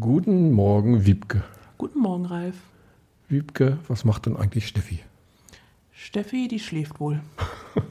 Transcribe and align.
Guten 0.00 0.50
Morgen, 0.52 1.04
Wiebke. 1.04 1.44
Guten 1.76 1.98
Morgen, 1.98 2.24
Ralf. 2.24 2.54
Wiebke, 3.28 3.76
was 3.86 4.06
macht 4.06 4.24
denn 4.24 4.34
eigentlich 4.34 4.66
Steffi? 4.66 5.00
Steffi, 5.92 6.48
die 6.48 6.58
schläft 6.58 7.00
wohl. 7.00 7.20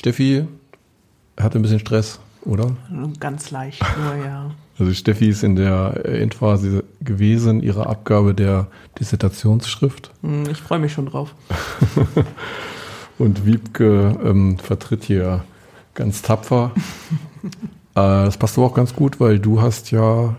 Steffi 0.00 0.46
hatte 1.38 1.58
ein 1.58 1.62
bisschen 1.62 1.78
Stress, 1.78 2.20
oder? 2.46 2.74
Ganz 3.20 3.50
leicht, 3.50 3.82
nur 4.02 4.14
ja. 4.24 4.50
Also 4.78 4.94
Steffi 4.94 5.28
ist 5.28 5.42
in 5.44 5.56
der 5.56 6.06
Endphase 6.06 6.84
gewesen, 7.02 7.62
ihrer 7.62 7.86
Abgabe 7.86 8.32
der 8.34 8.68
Dissertationsschrift. 8.98 10.10
Hm, 10.22 10.44
Ich 10.50 10.56
freue 10.56 10.78
mich 10.78 10.94
schon 10.94 11.04
drauf. 11.04 11.34
Und 13.18 13.44
Wiebke 13.44 14.18
ähm, 14.24 14.58
vertritt 14.58 15.04
hier 15.04 15.44
ganz 15.94 16.22
tapfer. 16.22 16.70
äh, 17.44 17.50
das 17.94 18.38
passt 18.38 18.56
aber 18.56 18.68
auch 18.68 18.74
ganz 18.74 18.94
gut, 18.94 19.20
weil 19.20 19.38
du 19.38 19.60
hast 19.60 19.90
ja 19.90 20.34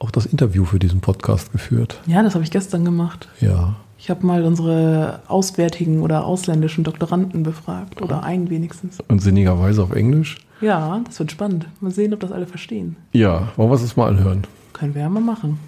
auch 0.00 0.10
das 0.10 0.26
Interview 0.26 0.64
für 0.64 0.80
diesen 0.80 1.00
Podcast 1.00 1.52
geführt. 1.52 2.00
Ja, 2.06 2.24
das 2.24 2.34
habe 2.34 2.42
ich 2.42 2.50
gestern 2.50 2.84
gemacht. 2.84 3.28
Ja. 3.40 3.76
Ich 3.98 4.10
habe 4.10 4.26
mal 4.26 4.44
unsere 4.44 5.20
auswärtigen 5.26 6.02
oder 6.02 6.26
ausländischen 6.26 6.84
Doktoranden 6.84 7.42
befragt. 7.42 8.02
Oder 8.02 8.22
einen 8.22 8.50
wenigstens. 8.50 8.98
Und 9.08 9.20
sinnigerweise 9.20 9.82
auf 9.82 9.92
Englisch. 9.92 10.36
Ja, 10.60 11.00
das 11.04 11.18
wird 11.18 11.32
spannend. 11.32 11.66
Mal 11.80 11.90
sehen, 11.90 12.14
ob 12.14 12.20
das 12.20 12.32
alle 12.32 12.46
verstehen. 12.46 12.96
Ja, 13.12 13.52
wollen 13.56 13.70
wir 13.70 13.74
es 13.74 13.96
mal 13.96 14.08
anhören? 14.08 14.46
Können 14.72 14.94
wir 14.94 15.02
ja 15.02 15.08
mal 15.08 15.20
machen. 15.20 15.58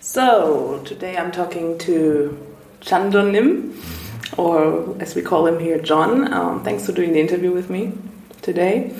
So, 0.00 0.80
today 0.84 1.16
I'm 1.18 1.30
talking 1.32 1.76
to 1.78 2.34
Chandonim, 2.80 3.72
or 4.36 4.94
as 5.00 5.14
we 5.14 5.22
call 5.22 5.46
him 5.46 5.58
here, 5.58 5.78
John. 5.82 6.32
Um, 6.32 6.62
thanks 6.64 6.86
for 6.86 6.92
doing 6.92 7.12
the 7.12 7.20
interview 7.20 7.52
with 7.52 7.68
me 7.68 7.92
today. 8.40 8.90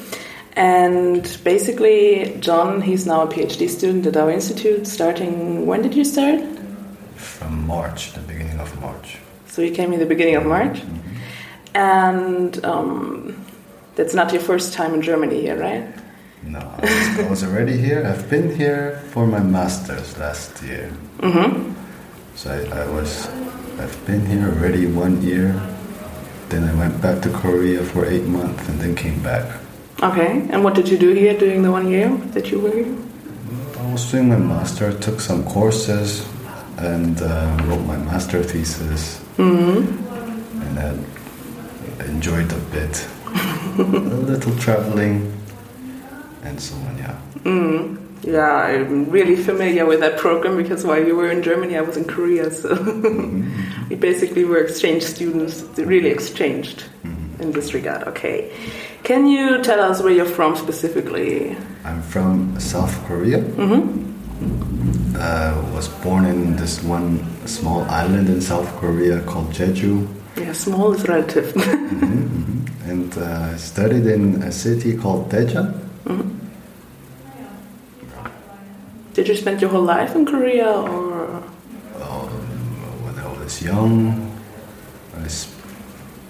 And 0.54 1.22
basically, 1.44 2.36
John, 2.40 2.82
he's 2.82 3.06
now 3.06 3.22
a 3.22 3.26
PhD 3.26 3.68
student 3.70 4.06
at 4.06 4.16
our 4.16 4.30
institute, 4.30 4.86
starting. 4.86 5.66
When 5.66 5.82
did 5.82 5.94
you 5.94 6.04
start? 6.04 6.40
From 7.18 7.66
March, 7.66 8.12
the 8.12 8.20
beginning 8.20 8.60
of 8.60 8.80
March. 8.80 9.18
So 9.48 9.62
you 9.62 9.72
came 9.72 9.92
in 9.92 9.98
the 9.98 10.06
beginning 10.06 10.36
of 10.36 10.46
March. 10.46 10.80
And 11.74 12.64
um, 12.64 13.44
that's 13.96 14.14
not 14.14 14.32
your 14.32 14.40
first 14.40 14.72
time 14.72 14.94
in 14.94 15.02
Germany 15.02 15.40
here, 15.40 15.58
right? 15.58 15.84
No, 16.44 16.60
I 16.60 16.80
was, 16.80 17.18
I 17.18 17.30
was 17.30 17.44
already 17.44 17.76
here. 17.76 18.06
I've 18.06 18.30
been 18.30 18.54
here 18.54 19.02
for 19.10 19.26
my 19.26 19.40
master's 19.40 20.16
last 20.18 20.62
year. 20.62 20.92
Mm-hmm. 21.18 21.74
So 22.36 22.50
I, 22.50 22.82
I 22.82 22.86
was, 22.86 23.26
I've 23.78 23.98
been 24.06 24.24
here 24.24 24.46
already 24.46 24.86
one 24.86 25.20
year. 25.20 25.60
Then 26.48 26.64
I 26.64 26.74
went 26.74 27.02
back 27.02 27.20
to 27.22 27.30
Korea 27.30 27.82
for 27.82 28.06
eight 28.06 28.24
months 28.24 28.68
and 28.68 28.80
then 28.80 28.94
came 28.94 29.20
back. 29.22 29.60
Okay. 30.02 30.46
And 30.50 30.62
what 30.62 30.74
did 30.74 30.88
you 30.88 30.96
do 30.96 31.12
here 31.12 31.36
during 31.36 31.62
the 31.62 31.72
one 31.72 31.90
year 31.90 32.08
that 32.32 32.50
you 32.50 32.60
were 32.60 32.70
here? 32.70 32.96
I 33.78 33.92
was 33.92 34.10
doing 34.10 34.28
my 34.28 34.36
master, 34.36 34.96
took 34.98 35.20
some 35.20 35.44
courses, 35.44 36.24
and 36.78 37.20
uh, 37.20 37.56
wrote 37.64 37.84
my 37.84 37.96
master 37.96 38.42
thesis. 38.42 39.20
Mm-hmm. 39.36 40.62
And 40.62 40.76
then 40.76 41.06
enjoyed 42.08 42.50
a 42.52 42.58
bit, 42.70 43.06
a 43.78 43.82
little 43.82 44.56
traveling, 44.56 45.32
and 46.42 46.60
so 46.60 46.76
on. 46.76 46.98
Yeah. 46.98 47.20
Mm. 47.44 47.98
Yeah, 48.22 48.50
I'm 48.50 49.08
really 49.10 49.36
familiar 49.36 49.86
with 49.86 50.00
that 50.00 50.18
program 50.18 50.56
because 50.56 50.84
while 50.84 51.04
you 51.04 51.14
were 51.14 51.30
in 51.30 51.42
Germany, 51.42 51.76
I 51.76 51.82
was 51.82 51.96
in 51.96 52.04
Korea. 52.04 52.50
So 52.50 52.74
we 53.88 53.94
basically 53.94 54.44
were 54.44 54.58
exchange 54.58 55.04
students, 55.04 55.62
really 55.78 56.10
exchanged 56.10 56.84
in 57.38 57.52
this 57.52 57.74
regard. 57.74 58.06
Okay. 58.08 58.52
Can 59.04 59.26
you 59.26 59.62
tell 59.62 59.80
us 59.80 60.02
where 60.02 60.12
you're 60.12 60.26
from 60.26 60.56
specifically? 60.56 61.56
I'm 61.84 62.02
from 62.02 62.58
South 62.58 62.92
Korea. 63.06 63.38
Mm-hmm. 63.38 64.07
Uh, 65.18 65.52
was 65.74 65.88
born 65.88 66.24
in 66.26 66.54
this 66.56 66.80
one 66.84 67.18
small 67.46 67.82
island 67.90 68.28
in 68.28 68.40
South 68.40 68.68
Korea 68.76 69.20
called 69.22 69.50
Jeju, 69.50 70.06
Yeah, 70.36 70.52
small 70.52 70.92
is 70.94 71.02
relative. 71.08 71.50
and 72.86 73.10
uh, 73.18 73.56
studied 73.56 74.06
in 74.06 74.42
a 74.44 74.52
city 74.52 74.96
called 74.96 75.28
Daejeon. 75.30 75.74
Mhm. 76.04 76.30
Did 79.14 79.26
you 79.26 79.34
spend 79.34 79.60
your 79.60 79.70
whole 79.70 79.82
life 79.82 80.14
in 80.14 80.24
Korea 80.24 80.70
or? 80.70 81.42
Um, 81.98 82.30
when 83.02 83.18
I 83.18 83.26
was 83.42 83.60
young, 83.60 84.30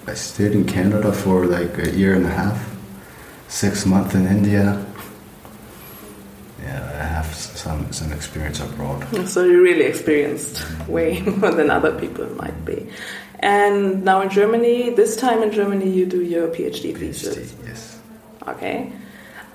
I 0.07 0.13
stayed 0.15 0.53
in 0.53 0.65
Canada 0.65 1.13
for 1.13 1.45
like 1.45 1.77
a 1.77 1.91
year 1.91 2.15
and 2.15 2.25
a 2.25 2.29
half, 2.33 2.57
six 3.47 3.85
months 3.85 4.15
in 4.15 4.25
India. 4.25 4.83
Yeah, 7.65 7.73
I 7.73 7.77
have 7.77 7.85
s- 7.87 7.93
some 7.93 8.07
some 8.09 8.11
experience 8.13 8.59
abroad. 8.59 9.05
So 9.27 9.43
you 9.43 9.61
really 9.63 9.85
experienced 9.85 10.63
way 10.87 11.21
more 11.41 11.51
than 11.51 11.69
other 11.71 11.91
people 11.99 12.25
might 12.35 12.65
be. 12.65 12.87
And 13.41 14.03
now 14.03 14.21
in 14.21 14.29
Germany, 14.29 14.89
this 14.95 15.15
time 15.15 15.43
in 15.43 15.51
Germany, 15.51 15.89
you 15.89 16.05
do 16.05 16.21
your 16.21 16.47
PhD 16.47 16.93
thesis. 16.97 17.37
PhD, 17.37 17.67
yes. 17.67 17.99
Okay. 18.47 18.91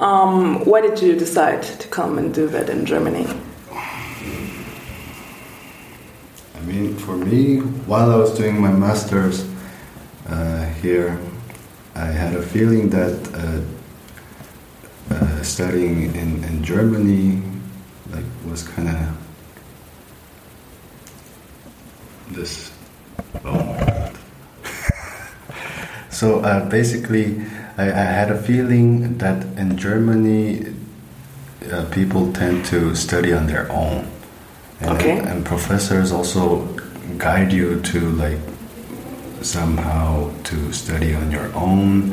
Um, 0.01 0.65
why 0.65 0.81
did 0.81 1.01
you 1.03 1.17
decide 1.17 1.63
to 1.63 1.89
come 1.89 2.19
and 2.19 2.35
do 2.35 2.49
that 2.49 2.69
in 2.71 2.85
Germany? 2.87 3.27
I 6.55 6.61
mean, 6.67 6.97
for 6.97 7.17
me, 7.17 7.59
while 7.87 8.11
I 8.11 8.17
was 8.17 8.37
doing 8.39 8.61
my 8.61 8.73
master's 8.73 9.45
uh, 10.29 10.65
here, 10.83 11.19
I 11.95 12.07
had 12.07 12.35
a 12.35 12.43
feeling 12.43 12.89
that 12.91 13.35
uh, 13.35 13.61
uh, 15.15 15.43
studying 15.43 16.15
in, 16.15 16.43
in 16.45 16.65
Germany 16.65 17.43
was 18.55 18.63
kind 18.63 18.87
of 18.87 18.97
this. 22.31 22.71
Oh 23.45 23.53
my 23.53 23.79
god! 23.83 24.17
so 26.11 26.39
uh, 26.39 26.69
basically, 26.71 27.43
I, 27.77 27.87
I 27.91 28.07
had 28.19 28.31
a 28.31 28.41
feeling 28.41 29.19
that 29.19 29.45
in 29.59 29.77
Germany, 29.77 30.73
uh, 31.73 31.85
people 31.91 32.33
tend 32.33 32.65
to 32.67 32.95
study 32.95 33.33
on 33.33 33.49
their 33.49 33.67
own. 33.73 34.07
And, 34.81 34.91
Okay. 34.91 35.19
and 35.19 35.45
professors 35.45 36.13
also 36.13 36.63
guide 37.19 37.53
you 37.53 37.81
to 37.91 38.01
like 38.11 38.39
somehow 39.43 40.31
to 40.45 40.73
study 40.73 41.13
on 41.17 41.33
your 41.33 41.51
own 41.57 42.13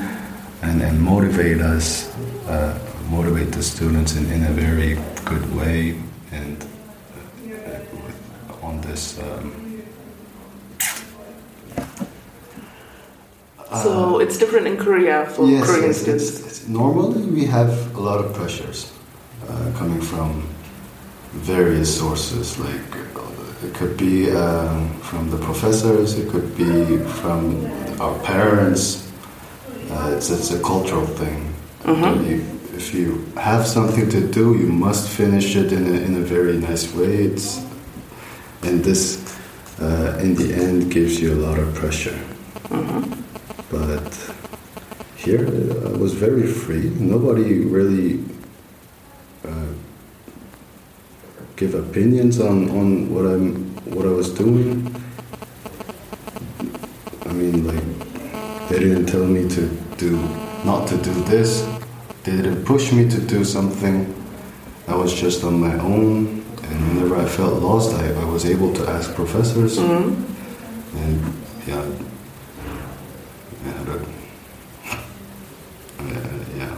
and, 0.64 0.82
and 0.82 1.00
motivate 1.00 1.62
us, 1.62 2.10
uh, 2.48 2.74
motivate 3.12 3.52
the 3.52 3.62
students 3.62 4.16
in, 4.16 4.26
in 4.32 4.44
a 4.44 4.52
very 4.52 4.98
good 5.24 5.46
way 5.56 6.02
and 6.32 6.66
uh, 7.50 8.66
on 8.66 8.82
this. 8.82 9.20
Um, 9.20 9.84
so 13.84 14.20
it's 14.20 14.38
different 14.38 14.68
in 14.68 14.78
Korea 14.78 15.26
for 15.28 15.48
yes, 15.48 15.66
Korean 15.66 15.86
yes, 15.88 16.02
students. 16.02 16.30
it's, 16.30 16.46
it's, 16.46 16.68
normally 16.68 17.24
we 17.24 17.46
have 17.46 17.96
a 17.96 18.00
lot 18.00 18.24
of 18.24 18.34
pressures 18.34 18.92
uh, 19.48 19.72
coming 19.78 20.02
from 20.02 20.44
various 21.32 21.98
sources. 21.98 22.60
Like 22.60 22.96
uh, 23.16 23.66
it 23.68 23.74
could 23.74 23.96
be 23.98 24.30
um, 24.32 24.90
from 25.00 25.30
the 25.30 25.38
professors, 25.38 26.18
it 26.20 26.30
could 26.30 26.56
be 26.58 26.98
from 27.22 27.66
our 28.02 28.18
parents. 28.20 29.10
Uh, 29.90 30.14
it's, 30.16 30.30
it's 30.30 30.52
a 30.52 30.62
cultural 30.62 31.06
thing. 31.06 31.54
Mhm. 31.84 32.61
If 32.82 32.96
you 32.96 33.24
have 33.38 33.68
something 33.68 34.10
to 34.10 34.28
do, 34.28 34.58
you 34.58 34.66
must 34.66 35.08
finish 35.08 35.56
it 35.56 35.72
in 35.72 35.86
a, 35.86 36.00
in 36.00 36.16
a 36.16 36.26
very 36.26 36.58
nice 36.58 36.92
way. 36.96 37.26
It's, 37.26 37.64
and 38.64 38.84
this, 38.84 39.40
uh, 39.80 40.20
in 40.20 40.34
the 40.34 40.52
end, 40.52 40.92
gives 40.92 41.22
you 41.22 41.32
a 41.32 41.40
lot 41.46 41.60
of 41.60 41.76
pressure. 41.76 42.20
But 43.70 44.10
here, 45.16 45.46
uh, 45.46 45.94
I 45.94 45.98
was 45.98 46.16
very 46.16 46.48
free. 46.48 46.90
Nobody 47.00 47.60
really 47.60 48.26
uh, 49.46 49.74
give 51.58 51.76
opinions 51.76 52.42
on, 52.42 52.68
on 52.72 53.14
what 53.14 53.26
I'm 53.28 53.76
what 53.94 54.08
I 54.08 54.12
was 54.12 54.34
doing. 54.34 54.90
I 57.28 57.32
mean, 57.32 57.68
like 57.68 58.70
they 58.70 58.80
didn't 58.80 59.06
tell 59.06 59.26
me 59.26 59.48
to 59.50 59.68
do 59.98 60.18
not 60.66 60.88
to 60.88 60.98
do 60.98 61.14
this 61.26 61.81
they 62.24 62.32
didn't 62.34 62.64
push 62.66 62.92
me 62.92 63.10
to 63.10 63.20
do 63.20 63.44
something. 63.44 64.14
I 64.88 64.96
was 64.96 65.14
just 65.14 65.44
on 65.44 65.60
my 65.60 65.74
own, 65.80 66.44
and 66.64 66.78
whenever 66.90 67.16
I 67.16 67.26
felt 67.26 67.62
lost, 67.62 67.94
I, 67.96 68.12
I 68.14 68.26
was 68.26 68.46
able 68.46 68.74
to 68.74 68.88
ask 68.90 69.14
professors, 69.16 69.78
Mhm. 69.78 70.16
and 70.98 71.34
yeah, 71.68 71.86
yeah, 73.66 73.94
uh, 73.94 74.00
yeah, 76.58 76.76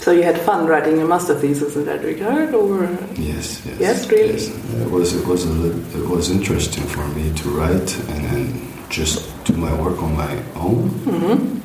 So 0.00 0.12
you 0.12 0.22
had 0.22 0.38
fun 0.40 0.66
writing 0.66 0.96
your 0.98 1.06
master 1.08 1.34
thesis 1.34 1.76
in 1.76 1.84
that 1.84 2.02
regard, 2.04 2.54
or 2.54 2.84
yes, 3.16 3.62
yes, 3.66 3.78
Yes, 3.80 4.10
really? 4.10 4.32
yes. 4.32 4.48
It 4.82 4.90
was 4.90 5.14
it 5.14 5.26
was 5.26 5.44
a, 5.46 5.70
it 5.98 6.08
was 6.08 6.30
interesting 6.30 6.84
for 6.84 7.06
me 7.08 7.32
to 7.34 7.48
write 7.50 7.90
and 8.10 8.24
then 8.24 8.68
just 8.88 9.28
do 9.44 9.52
my 9.54 9.72
work 9.82 10.02
on 10.02 10.16
my 10.16 10.34
own. 10.56 10.90
Mhm. 11.04 11.57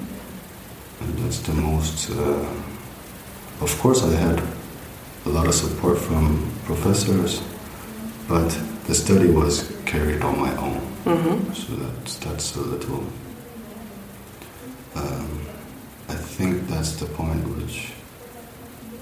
The 1.41 1.53
most. 1.53 2.09
Uh, 2.11 2.45
of 3.61 3.79
course, 3.79 4.03
I 4.03 4.11
had 4.15 4.41
a 5.25 5.29
lot 5.29 5.47
of 5.47 5.53
support 5.53 5.97
from 5.97 6.51
professors, 6.65 7.41
but 8.27 8.49
the 8.87 8.93
study 8.95 9.29
was 9.29 9.71
carried 9.85 10.21
on 10.21 10.39
my 10.39 10.55
own. 10.57 10.79
Mhm. 11.05 11.53
So 11.55 11.73
that's 11.75 12.15
that's 12.17 12.55
a 12.55 12.61
little. 12.61 13.03
Um, 14.95 15.41
I 16.09 16.15
think 16.15 16.67
that's 16.67 16.93
the 16.99 17.05
point 17.07 17.43
which 17.57 17.91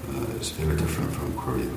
uh, 0.08 0.40
is 0.40 0.50
very 0.50 0.76
different 0.76 1.12
from 1.12 1.32
Korea. 1.36 1.70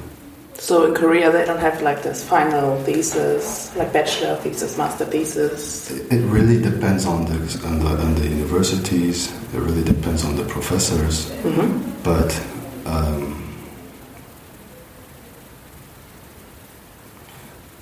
So 0.57 0.86
in 0.86 0.94
Korea, 0.96 1.31
they 1.31 1.46
don't 1.46 1.60
have 1.60 1.81
like 1.81 2.02
this 2.02 2.24
final 2.24 2.81
thesis, 2.84 3.75
like 3.75 3.92
bachelor 3.92 4.36
thesis, 4.38 4.78
master 4.78 5.06
thesis. 5.06 5.92
It 5.92 6.24
really 6.25 6.62
depends 6.62 7.06
on 7.06 7.25
the 7.25 7.38
on 7.66 7.80
the, 7.80 7.88
on 7.88 8.16
the 8.16 8.28
universities. 8.28 9.31
It 9.54 9.60
really 9.60 9.84
depends 9.84 10.24
on 10.24 10.36
the 10.36 10.46
professors. 10.46 11.30
hmm 11.42 11.96
but 12.06 12.40
um, 12.86 13.42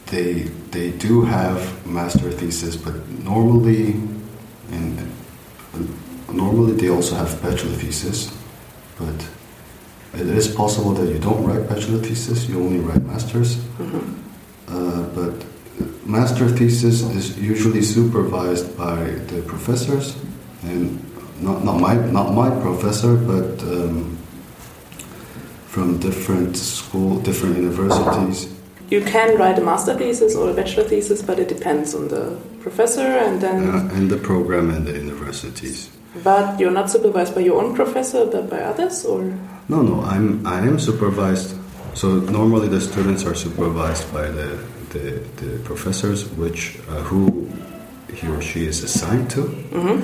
they 0.08 0.44
they 0.72 0.92
do 0.92 1.24
have 1.24 1.86
master 1.86 2.32
thesis, 2.32 2.78
but 2.78 2.96
normally, 3.10 3.96
in 4.72 5.12
normally 6.32 6.74
they 6.74 6.90
also 6.90 7.16
have 7.16 7.42
bachelor 7.42 7.76
thesis, 7.76 8.32
but 8.98 9.28
it 10.14 10.28
is 10.28 10.48
possible 10.48 10.94
that 10.94 11.10
you 11.10 11.20
don't 11.20 11.44
write 11.44 11.68
bachelor 11.70 12.00
thesis, 12.00 12.48
you 12.48 12.60
only 12.60 12.80
write 12.80 13.04
masters. 13.04 13.56
hmm 13.78 14.00
Uh, 14.74 15.04
but 15.14 15.36
master 16.06 16.48
thesis 16.50 17.02
is 17.20 17.38
usually 17.38 17.82
supervised 17.82 18.68
by 18.78 18.98
the 19.30 19.42
professors, 19.46 20.16
and 20.64 20.98
not, 21.42 21.64
not 21.64 21.78
my 21.80 21.94
not 22.18 22.34
my 22.34 22.50
professor, 22.66 23.14
but 23.16 23.62
um, 23.64 24.18
from 25.68 26.00
different 26.00 26.56
school, 26.58 27.20
different 27.20 27.58
universities. 27.58 28.48
You 28.90 29.02
can 29.02 29.38
write 29.38 29.58
a 29.60 29.66
master 29.72 29.94
thesis 29.98 30.36
or 30.36 30.50
a 30.50 30.54
bachelor 30.54 30.84
thesis, 30.84 31.22
but 31.22 31.40
it 31.40 31.50
depends 31.50 31.94
on 31.94 32.08
the 32.08 32.38
professor, 32.62 33.08
and 33.26 33.42
then. 33.42 33.70
Uh, 33.70 33.96
and 33.96 34.10
the 34.10 34.18
program 34.18 34.70
and 34.70 34.86
the 34.86 34.94
universities. 34.94 35.90
But 36.24 36.60
you're 36.60 36.72
not 36.80 36.90
supervised 36.90 37.34
by 37.36 37.42
your 37.42 37.62
own 37.62 37.76
professor, 37.76 38.26
but 38.26 38.50
by 38.50 38.62
others, 38.62 39.04
or 39.06 39.20
No, 39.70 39.82
no, 39.82 40.02
I'm 40.02 40.46
I 40.46 40.60
am 40.68 40.78
supervised. 40.80 41.56
So 41.94 42.20
normally 42.20 42.68
the 42.68 42.82
students 42.82 43.26
are 43.26 43.36
supervised 43.36 44.12
by 44.14 44.28
the 44.30 44.58
the, 44.90 45.24
the 45.38 45.60
professors, 45.64 46.26
which 46.38 46.78
uh, 46.90 47.02
who 47.10 47.50
he 48.14 48.28
or 48.28 48.42
she 48.42 48.66
is 48.68 48.84
assigned 48.84 49.30
to. 49.32 49.42
hmm 49.42 50.02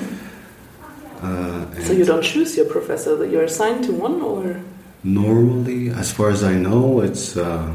Uh, 1.22 1.66
so 1.84 1.92
you 1.92 2.04
don't 2.04 2.24
choose 2.24 2.56
your 2.56 2.64
professor; 2.66 3.14
that 3.16 3.28
you're 3.30 3.44
assigned 3.44 3.84
to 3.84 3.92
one, 3.92 4.22
or 4.22 4.56
Normally, 5.04 5.90
as 5.90 6.10
far 6.12 6.30
as 6.30 6.42
I 6.42 6.54
know, 6.56 7.02
it's. 7.04 7.36
Uh, 7.36 7.68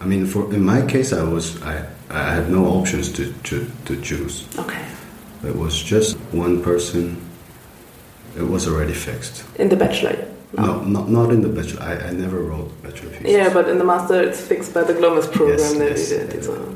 I 0.00 0.04
mean, 0.06 0.26
for 0.26 0.52
in 0.54 0.62
my 0.64 0.82
case, 0.86 1.12
I 1.12 1.22
was 1.24 1.60
I, 1.62 1.82
I 2.10 2.34
had 2.34 2.48
no 2.50 2.64
options 2.78 3.10
to, 3.12 3.32
to 3.50 3.66
to 3.86 4.00
choose. 4.02 4.46
okay, 4.58 4.84
It 5.42 5.56
was 5.56 5.82
just 5.82 6.16
one 6.32 6.62
person. 6.62 7.16
It 8.38 8.46
was 8.46 8.66
already 8.68 8.94
fixed. 8.94 9.44
in 9.58 9.68
the 9.68 9.76
bachelor. 9.76 10.14
No, 10.56 10.82
not 10.84 11.08
not 11.10 11.30
in 11.30 11.40
the 11.42 11.48
bachelor. 11.48 11.82
I, 11.82 11.94
I 12.08 12.10
never 12.12 12.38
wrote 12.40 12.70
bachelor 12.82 13.10
thesis. 13.10 13.30
Yeah, 13.30 13.52
but 13.52 13.68
in 13.68 13.78
the 13.78 13.84
master, 13.84 14.20
it's 14.22 14.40
fixed 14.40 14.72
by 14.74 14.82
the 14.84 14.94
Glomus 14.94 15.30
program 15.30 15.58
Yes, 15.58 15.74
that 15.74 15.90
yes. 15.90 16.08
did. 16.32 16.44
So. 16.44 16.74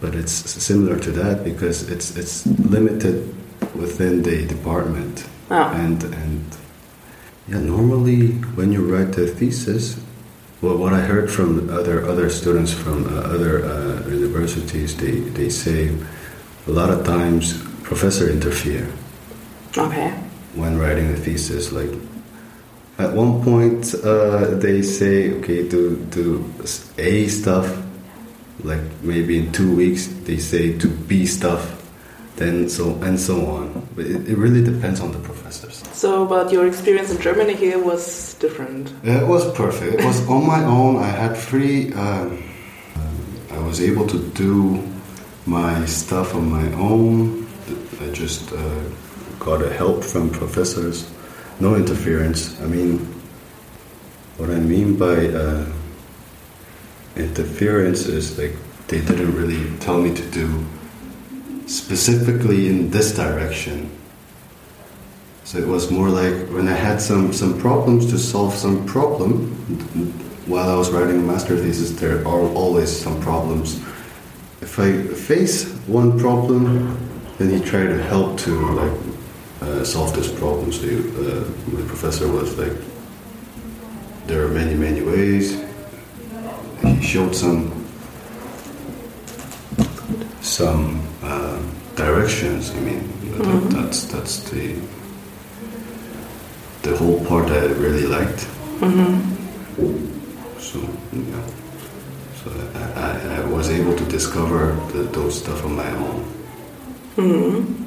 but 0.00 0.14
it's 0.14 0.32
similar 0.32 0.98
to 1.06 1.10
that 1.12 1.42
because 1.44 1.88
it's 1.94 2.16
it's 2.16 2.46
limited 2.76 3.16
within 3.74 4.22
the 4.22 4.46
department. 4.46 5.26
Oh. 5.50 5.68
and 5.84 6.02
and 6.04 6.44
yeah 7.48 7.60
normally 7.60 8.28
when 8.56 8.72
you 8.72 8.80
write 8.90 9.12
a 9.18 9.26
thesis 9.26 9.84
well 10.62 10.78
what 10.82 10.92
i 10.94 11.00
heard 11.12 11.28
from 11.36 11.68
other 11.68 11.96
other 12.12 12.30
students 12.30 12.72
from 12.72 12.98
uh, 13.04 13.34
other 13.34 13.54
uh, 13.72 14.00
universities 14.08 14.96
they 14.96 15.16
they 15.38 15.50
say 15.50 15.80
a 16.68 16.72
lot 16.80 16.88
of 16.88 17.04
times 17.04 17.44
professor 17.90 18.26
interfere 18.30 18.86
Okay. 19.76 20.10
when 20.60 20.78
writing 20.78 21.06
a 21.12 21.16
thesis 21.16 21.64
like 21.72 21.92
at 22.98 23.12
one 23.12 23.42
point 23.42 23.94
uh, 24.04 24.44
they 24.58 24.82
say 24.82 25.32
okay 25.32 25.66
do 25.68 25.96
do 26.10 26.44
a 26.98 27.28
stuff 27.28 27.66
like 28.64 28.80
maybe 29.02 29.38
in 29.38 29.50
two 29.52 29.74
weeks 29.74 30.06
they 30.24 30.36
say 30.36 30.76
to 30.78 30.88
b 30.88 31.26
stuff 31.26 31.78
then 32.36 32.68
so 32.68 32.94
and 33.02 33.18
so 33.18 33.46
on 33.46 33.86
but 33.96 34.04
it, 34.06 34.28
it 34.28 34.36
really 34.36 34.62
depends 34.62 35.00
on 35.00 35.10
the 35.12 35.18
professors 35.18 35.82
So, 35.92 36.26
but 36.26 36.50
your 36.50 36.66
experience 36.66 37.10
in 37.14 37.20
Germany 37.20 37.54
here 37.54 37.78
was 37.78 38.34
different. 38.40 38.90
It 39.04 39.26
was 39.28 39.44
perfect. 39.54 40.00
It 40.00 40.04
was 40.04 40.18
on 40.34 40.46
my 40.46 40.64
own. 40.64 40.96
I 40.96 41.06
had 41.22 41.36
free. 41.36 41.92
Um, 41.92 42.42
I 43.52 43.58
was 43.68 43.80
able 43.80 44.06
to 44.08 44.18
do 44.34 44.82
my 45.46 45.84
stuff 45.86 46.34
on 46.34 46.50
my 46.50 46.66
own. 46.72 47.46
I 48.00 48.10
just 48.10 48.50
uh, 48.52 48.82
got 49.38 49.62
a 49.62 49.70
help 49.72 50.02
from 50.02 50.30
professors. 50.30 51.06
No 51.60 51.74
interference. 51.76 52.60
I 52.60 52.66
mean, 52.66 52.98
what 54.38 54.50
I 54.50 54.58
mean 54.58 54.96
by 54.96 55.28
uh, 55.28 55.66
interference 57.16 58.06
is 58.06 58.38
like 58.38 58.56
they 58.88 59.00
didn't 59.00 59.34
really 59.34 59.78
tell 59.78 60.00
me 60.00 60.14
to 60.14 60.30
do 60.30 60.64
specifically 61.66 62.68
in 62.68 62.90
this 62.90 63.14
direction. 63.14 63.90
So 65.44 65.58
it 65.58 65.66
was 65.66 65.90
more 65.90 66.08
like 66.08 66.34
when 66.48 66.68
I 66.68 66.74
had 66.74 67.00
some, 67.00 67.32
some 67.32 67.58
problems 67.58 68.10
to 68.10 68.18
solve 68.18 68.54
some 68.54 68.86
problem, 68.86 69.50
while 70.46 70.68
I 70.70 70.76
was 70.76 70.90
writing 70.90 71.18
a 71.18 71.22
master 71.22 71.56
thesis, 71.56 71.92
there 71.92 72.18
are 72.20 72.46
always 72.54 72.90
some 72.90 73.20
problems. 73.20 73.76
If 74.60 74.78
I 74.78 75.02
face 75.02 75.70
one 75.86 76.18
problem, 76.18 76.98
then 77.38 77.50
he 77.50 77.60
tried 77.60 77.88
to 77.88 78.02
help 78.02 78.38
to 78.40 78.50
like 78.72 79.01
uh, 79.62 79.84
solve 79.84 80.12
this 80.14 80.30
problem. 80.30 80.72
So 80.72 80.82
you, 80.86 80.98
uh, 81.18 81.70
my 81.76 81.82
professor 81.86 82.26
was 82.28 82.56
like, 82.58 82.76
there 84.26 84.44
are 84.44 84.48
many 84.48 84.74
many 84.74 85.02
ways. 85.02 85.46
He 86.84 87.00
showed 87.02 87.34
some 87.34 87.70
some 90.40 91.00
uh, 91.22 91.58
directions. 91.96 92.70
I 92.70 92.80
mean, 92.80 93.00
Mhm. 93.32 93.70
that's 93.72 94.04
that's 94.12 94.34
the 94.50 94.74
the 96.82 96.96
whole 96.96 97.20
part 97.24 97.46
I 97.50 97.66
really 97.84 98.06
liked. 98.06 98.42
hmm 98.80 99.20
So 100.60 100.78
yeah, 101.12 101.46
so 102.42 102.50
I, 102.74 102.82
I, 103.06 103.10
I 103.42 103.44
was 103.46 103.68
able 103.70 103.94
to 103.96 104.04
discover 104.04 104.74
the, 104.92 105.02
those 105.12 105.38
stuff 105.42 105.64
on 105.64 105.76
my 105.76 105.90
own. 105.90 106.20
hmm 107.16 107.81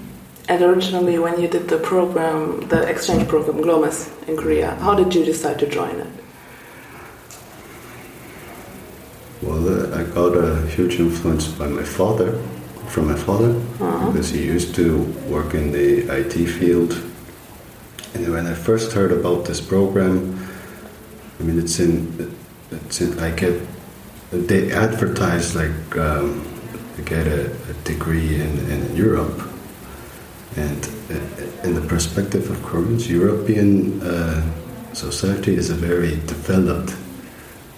And 0.47 0.61
originally, 0.61 1.17
when 1.17 1.39
you 1.41 1.47
did 1.47 1.67
the 1.69 1.77
program, 1.79 2.61
the 2.67 2.83
exchange 2.87 3.27
program, 3.27 3.57
Glomus, 3.63 4.09
in 4.27 4.37
Korea, 4.37 4.75
how 4.75 4.93
did 4.93 5.13
you 5.15 5.25
decide 5.25 5.57
to 5.59 5.67
join 5.67 5.99
it? 5.99 6.07
Well, 9.41 9.67
uh, 9.67 9.99
I 9.99 10.03
got 10.03 10.37
a 10.37 10.65
huge 10.67 10.99
influence 10.99 11.47
by 11.47 11.67
my 11.67 11.83
father, 11.83 12.39
from 12.89 13.07
my 13.07 13.15
father, 13.15 13.51
Uh-huh. 13.79 14.11
because 14.11 14.29
he 14.29 14.43
used 14.45 14.75
to 14.75 15.03
work 15.29 15.53
in 15.55 15.71
the 15.71 16.05
IT 16.19 16.45
field. 16.45 16.93
And 18.13 18.31
when 18.31 18.45
I 18.47 18.53
first 18.53 18.93
heard 18.93 19.11
about 19.11 19.45
this 19.45 19.59
program, 19.59 20.37
I 21.39 21.43
mean, 21.43 21.59
it's 21.59 21.79
in, 21.79 22.31
it's 22.71 23.01
in, 23.01 23.19
I 23.19 23.31
get, 23.31 23.59
they 24.31 24.71
advertise 24.71 25.55
like 25.55 25.97
um, 25.97 26.45
to 26.95 27.01
get 27.01 27.27
a, 27.27 27.51
a 27.69 27.73
degree 27.83 28.35
in, 28.41 28.53
in 28.71 28.95
Europe. 28.95 29.41
And 30.55 30.85
uh, 31.11 31.67
in 31.67 31.73
the 31.75 31.81
perspective 31.81 32.49
of 32.49 32.61
Koreans, 32.63 33.09
European 33.09 34.01
uh, 34.01 34.41
society 34.93 35.55
is 35.55 35.69
a 35.69 35.75
very 35.75 36.11
developed 36.27 36.95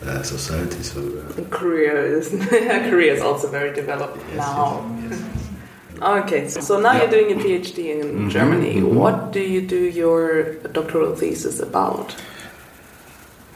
uh, 0.05 0.21
society. 0.23 0.83
So 0.83 0.99
uh, 1.01 1.43
Korea 1.49 1.95
is 2.17 2.29
Korea 2.89 3.13
is 3.13 3.21
also 3.21 3.47
very 3.49 3.73
developed 3.73 4.17
Yes, 4.29 4.37
now. 4.37 4.85
yes, 5.09 5.19
yes. 5.19 6.01
Okay, 6.01 6.47
so, 6.47 6.61
so 6.61 6.79
now 6.79 6.93
Yeah. 6.93 7.01
you're 7.01 7.11
doing 7.17 7.31
a 7.39 7.43
PhD 7.43 7.77
in 7.99 8.01
Mhm, 8.27 8.29
Germany. 8.29 8.75
mhm. 8.75 8.93
What 8.93 9.31
do 9.33 9.39
you 9.39 9.61
do 9.61 9.81
your 10.01 10.53
doctoral 10.73 11.15
thesis 11.15 11.59
about? 11.59 12.15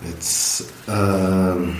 It's 0.03 0.63
um, 0.89 1.75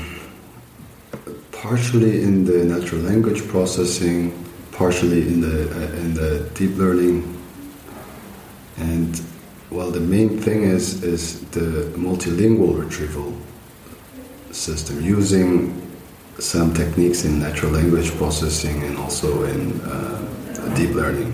partially 1.51 2.21
in 2.21 2.45
the 2.45 2.63
natural 2.65 3.01
language 3.01 3.47
processing, 3.47 4.31
partially 4.81 5.21
in 5.33 5.41
the 5.47 5.57
uh, 5.79 6.01
in 6.03 6.09
the 6.21 6.31
deep 6.59 6.73
learning, 6.83 7.17
and 8.77 9.21
well, 9.69 9.91
the 9.91 10.05
main 10.15 10.29
thing 10.45 10.59
is 10.77 11.03
is 11.03 11.23
the 11.57 11.67
multilingual 12.07 12.73
retrieval 12.83 13.31
system 14.51 14.95
using 15.17 15.51
some 16.39 16.73
techniques 16.73 17.19
in 17.27 17.39
natural 17.39 17.71
language 17.79 18.09
processing 18.21 18.77
and 18.88 18.97
also 18.97 19.29
in 19.53 19.59
uh, 19.81 20.17
deep 20.79 20.93
learning. 21.01 21.29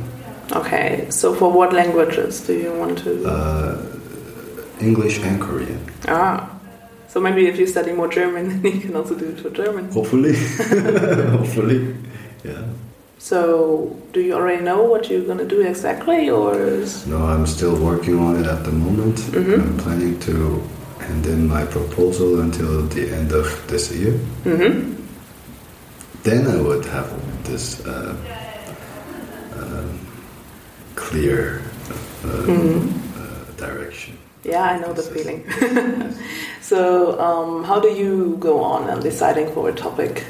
Okay, 0.51 1.07
so 1.09 1.33
for 1.39 1.49
what 1.57 1.71
languages 1.71 2.41
do 2.47 2.53
you 2.63 2.71
want 2.81 2.97
to? 3.05 3.11
Uh, 3.25 3.75
English 4.89 5.15
and 5.27 5.41
Korean. 5.45 5.79
ah, 6.07 6.37
so 7.07 7.15
maybe 7.21 7.47
if 7.51 7.55
you 7.59 7.65
study 7.75 7.91
more 7.93 8.09
German, 8.19 8.45
then 8.61 8.71
you 8.75 8.81
can 8.87 8.95
also 8.95 9.15
do 9.15 9.25
it 9.33 9.39
for 9.39 9.51
German. 9.61 9.83
Hopefully, 9.99 10.35
hopefully, 11.37 11.79
yeah. 12.43 12.67
So, 13.19 13.95
do 14.13 14.21
you 14.21 14.33
already 14.33 14.63
know 14.63 14.83
what 14.83 15.09
you're 15.09 15.25
gonna 15.25 15.45
do 15.45 15.61
exactly, 15.61 16.29
or 16.29 16.55
No, 17.07 17.17
I'm 17.17 17.45
still 17.47 17.75
working 17.75 18.19
on 18.19 18.35
it 18.39 18.45
at 18.47 18.63
the 18.63 18.71
moment. 18.71 19.17
Mhm. 19.33 19.59
I'm 19.59 19.77
planning 19.77 20.19
to 20.19 20.61
hand 20.99 21.25
in 21.25 21.47
my 21.47 21.65
proposal 21.65 22.39
until 22.41 22.83
the 22.87 23.09
end 23.11 23.31
of 23.31 23.47
this 23.67 23.91
year. 23.91 24.13
hmm 24.43 24.93
Then 26.23 26.45
I 26.47 26.59
would 26.61 26.85
have 26.85 27.09
this 27.45 27.79
uh, 27.85 28.13
um, 29.59 29.89
clear 30.95 31.61
uh, 32.25 32.27
Mhm. 32.47 32.89
uh, 33.17 33.65
direction. 33.65 34.13
Yeah, 34.43 34.63
I 34.63 34.79
know 34.79 34.93
the 34.93 35.01
feeling. 35.03 35.43
so, 36.61 37.19
um, 37.19 37.63
how 37.63 37.79
do 37.79 37.87
you 37.89 38.37
go 38.39 38.59
on 38.61 38.89
and 38.89 39.01
deciding 39.01 39.47
for 39.53 39.69
a 39.69 39.73
topic? 39.73 40.23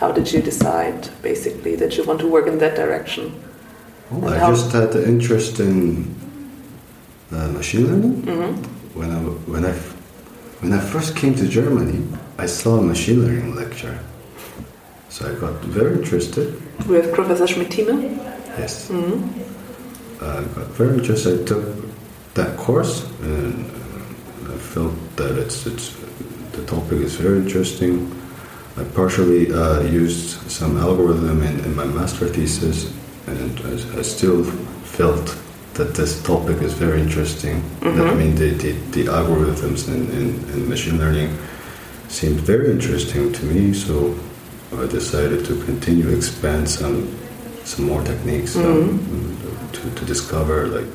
How 0.00 0.12
did 0.12 0.32
you 0.32 0.40
decide, 0.40 1.08
basically, 1.22 1.74
that 1.76 1.96
you 1.96 2.04
want 2.04 2.20
to 2.20 2.28
work 2.28 2.46
in 2.46 2.58
that 2.58 2.76
direction? 2.76 3.32
Well, 4.10 4.32
I 4.32 4.38
just 4.50 4.72
had 4.72 4.92
the 4.92 5.06
interest 5.06 5.58
in 5.60 6.14
uh, 7.32 7.48
machine 7.48 7.86
learning. 7.88 8.22
hmm 8.22 8.52
When 8.98 9.10
I 9.10 9.18
when 9.52 9.64
I 9.64 9.72
when 10.62 10.72
I 10.72 10.80
first 10.92 11.14
came 11.20 11.34
to 11.34 11.46
Germany, 11.46 12.00
I 12.38 12.46
saw 12.46 12.78
a 12.78 12.82
machine 12.82 13.20
learning 13.24 13.54
lecture, 13.54 13.98
so 15.08 15.18
I 15.30 15.32
got 15.38 15.54
very 15.78 15.92
interested. 16.00 16.46
With 16.88 17.12
Professor 17.12 17.46
Schmidt-Thieme? 17.46 17.98
Yes, 18.58 18.88
hmm 18.88 19.28
I 20.20 20.42
got 20.56 20.68
very 20.80 20.94
interested. 20.98 21.42
I 21.42 21.44
took 21.44 21.64
that 22.34 22.56
course, 22.56 22.94
and 23.22 23.54
uh, 23.66 24.54
I 24.54 24.58
felt 24.74 24.94
that 25.16 25.34
it's 25.42 25.66
it's 25.66 25.86
the 26.56 26.64
topic 26.66 26.98
is 27.08 27.14
very 27.16 27.38
interesting. 27.38 27.94
I 28.78 28.84
partially 28.94 29.52
uh, 29.52 29.80
used 29.82 30.50
some 30.50 30.78
algorithm 30.78 31.42
in, 31.42 31.60
in 31.64 31.74
my 31.74 31.84
master 31.84 32.26
thesis, 32.28 32.92
and 33.26 33.60
I, 33.60 33.98
I 33.98 34.02
still 34.02 34.44
felt 34.44 35.36
that 35.74 35.94
this 35.94 36.22
topic 36.22 36.62
is 36.62 36.74
very 36.74 37.00
interesting. 37.00 37.62
Mhm. 37.80 38.10
I 38.10 38.14
mean, 38.14 38.34
the, 38.36 38.50
the, 38.50 38.72
the 38.92 39.04
algorithms 39.04 39.88
in, 39.88 40.10
in, 40.10 40.26
in 40.52 40.68
machine 40.68 40.98
learning 40.98 41.36
seemed 42.08 42.40
very 42.40 42.70
interesting 42.70 43.32
to 43.32 43.44
me, 43.44 43.72
so 43.74 44.14
I 44.76 44.86
decided 44.86 45.44
to 45.46 45.54
continue 45.64 46.08
expand 46.14 46.68
some 46.68 47.08
some 47.64 47.84
more 47.86 48.02
techniques 48.02 48.56
um, 48.56 48.98
to, 49.72 49.90
to 49.90 50.04
discover 50.06 50.68
like 50.68 50.86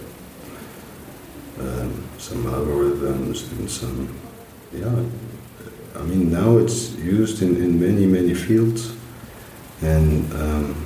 um, 1.60 1.92
some 2.18 2.44
algorithms 2.46 3.52
and 3.52 3.70
some 3.70 4.10
yeah 4.72 4.90
I 5.96 6.02
mean 6.04 6.32
now 6.32 6.58
it's 6.58 6.92
used 6.96 7.42
in, 7.42 7.56
in 7.58 7.80
many 7.80 8.06
many 8.06 8.34
fields 8.34 8.94
and 9.82 10.32
um, 10.34 10.86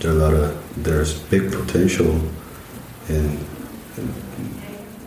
there 0.00 0.12
are 0.12 0.14
a 0.14 0.18
lot 0.18 0.34
of 0.34 0.82
there's 0.84 1.18
big 1.18 1.52
potential 1.52 2.20
in, 3.08 3.38
in 3.96 4.14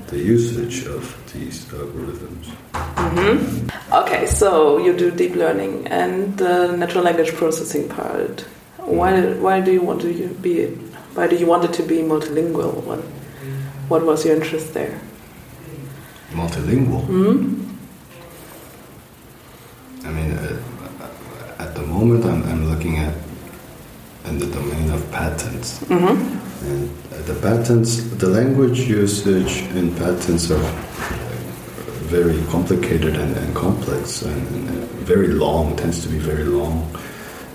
the 0.08 0.18
usage 0.18 0.86
of 0.86 1.04
these 1.34 1.66
algorithms 1.66 2.46
hmm 2.74 3.68
Okay, 3.94 4.26
so 4.26 4.78
you 4.78 4.96
do 4.96 5.12
deep 5.12 5.36
learning 5.36 5.88
and 5.88 6.38
the 6.38 6.76
natural 6.76 7.04
language 7.04 7.34
processing 7.34 7.88
part. 7.88 8.42
Why, 8.78 9.34
why 9.34 9.62
do 9.62 9.72
you 9.72 9.82
want 9.82 10.02
to 10.02 10.28
be? 10.42 10.66
Why 11.16 11.28
do 11.28 11.36
you 11.36 11.46
want 11.46 11.64
it 11.66 11.74
to 11.74 11.84
be 11.84 11.98
multilingual? 12.00 12.84
What, 12.84 13.00
what 13.90 14.06
was 14.06 14.26
your 14.26 14.36
interest 14.36 14.74
there? 14.74 15.00
multilingual 16.32 17.06
hmm 17.06 17.67
moment, 22.08 22.26
I'm, 22.26 22.44
I'm 22.52 22.70
looking 22.70 22.98
at 22.98 23.14
in 24.26 24.40
the 24.40 24.48
domain 24.48 24.92
of 24.92 25.10
patents, 25.12 25.80
hmm 25.88 26.44
and 26.66 26.90
uh, 27.14 27.22
the 27.22 27.36
patents, 27.36 27.98
the 28.18 28.28
language 28.28 28.80
usage 28.80 29.62
in 29.76 29.94
patents 29.96 30.50
are 30.50 30.72
very 32.10 32.44
complicated 32.48 33.16
and, 33.16 33.38
and 33.38 33.56
complex, 33.56 34.24
and, 34.24 34.48
and 34.70 34.90
very 35.06 35.28
long. 35.28 35.76
Tends 35.76 36.02
to 36.04 36.10
be 36.10 36.18
very 36.18 36.44
long, 36.44 36.90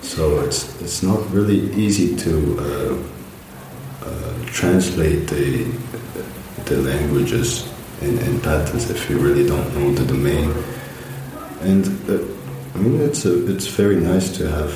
so 0.03 0.41
it's 0.41 0.81
it's 0.81 1.03
not 1.03 1.19
really 1.31 1.61
easy 1.75 2.15
to 2.17 2.33
uh, 2.61 4.07
uh, 4.07 4.47
translate 4.47 5.27
the 5.29 5.65
the 6.67 6.77
languages 6.77 7.69
in, 8.01 8.19
in 8.19 8.41
patents 8.41 8.89
if 8.89 9.11
you 9.11 9.19
really 9.19 9.47
don't 9.47 9.69
know 9.75 9.93
the 9.93 10.07
domain. 10.07 10.55
And 11.63 11.87
uh, 12.09 12.19
I 12.75 12.79
mean, 12.79 13.01
it's 13.01 13.25
a, 13.25 13.55
it's 13.55 13.67
very 13.67 13.97
nice 13.97 14.37
to 14.39 14.51
have 14.51 14.73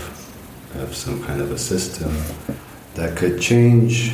have 0.74 0.94
some 0.94 1.22
kind 1.24 1.40
of 1.40 1.50
a 1.50 1.58
system 1.58 2.12
that 2.94 3.16
could 3.16 3.40
change 3.40 4.12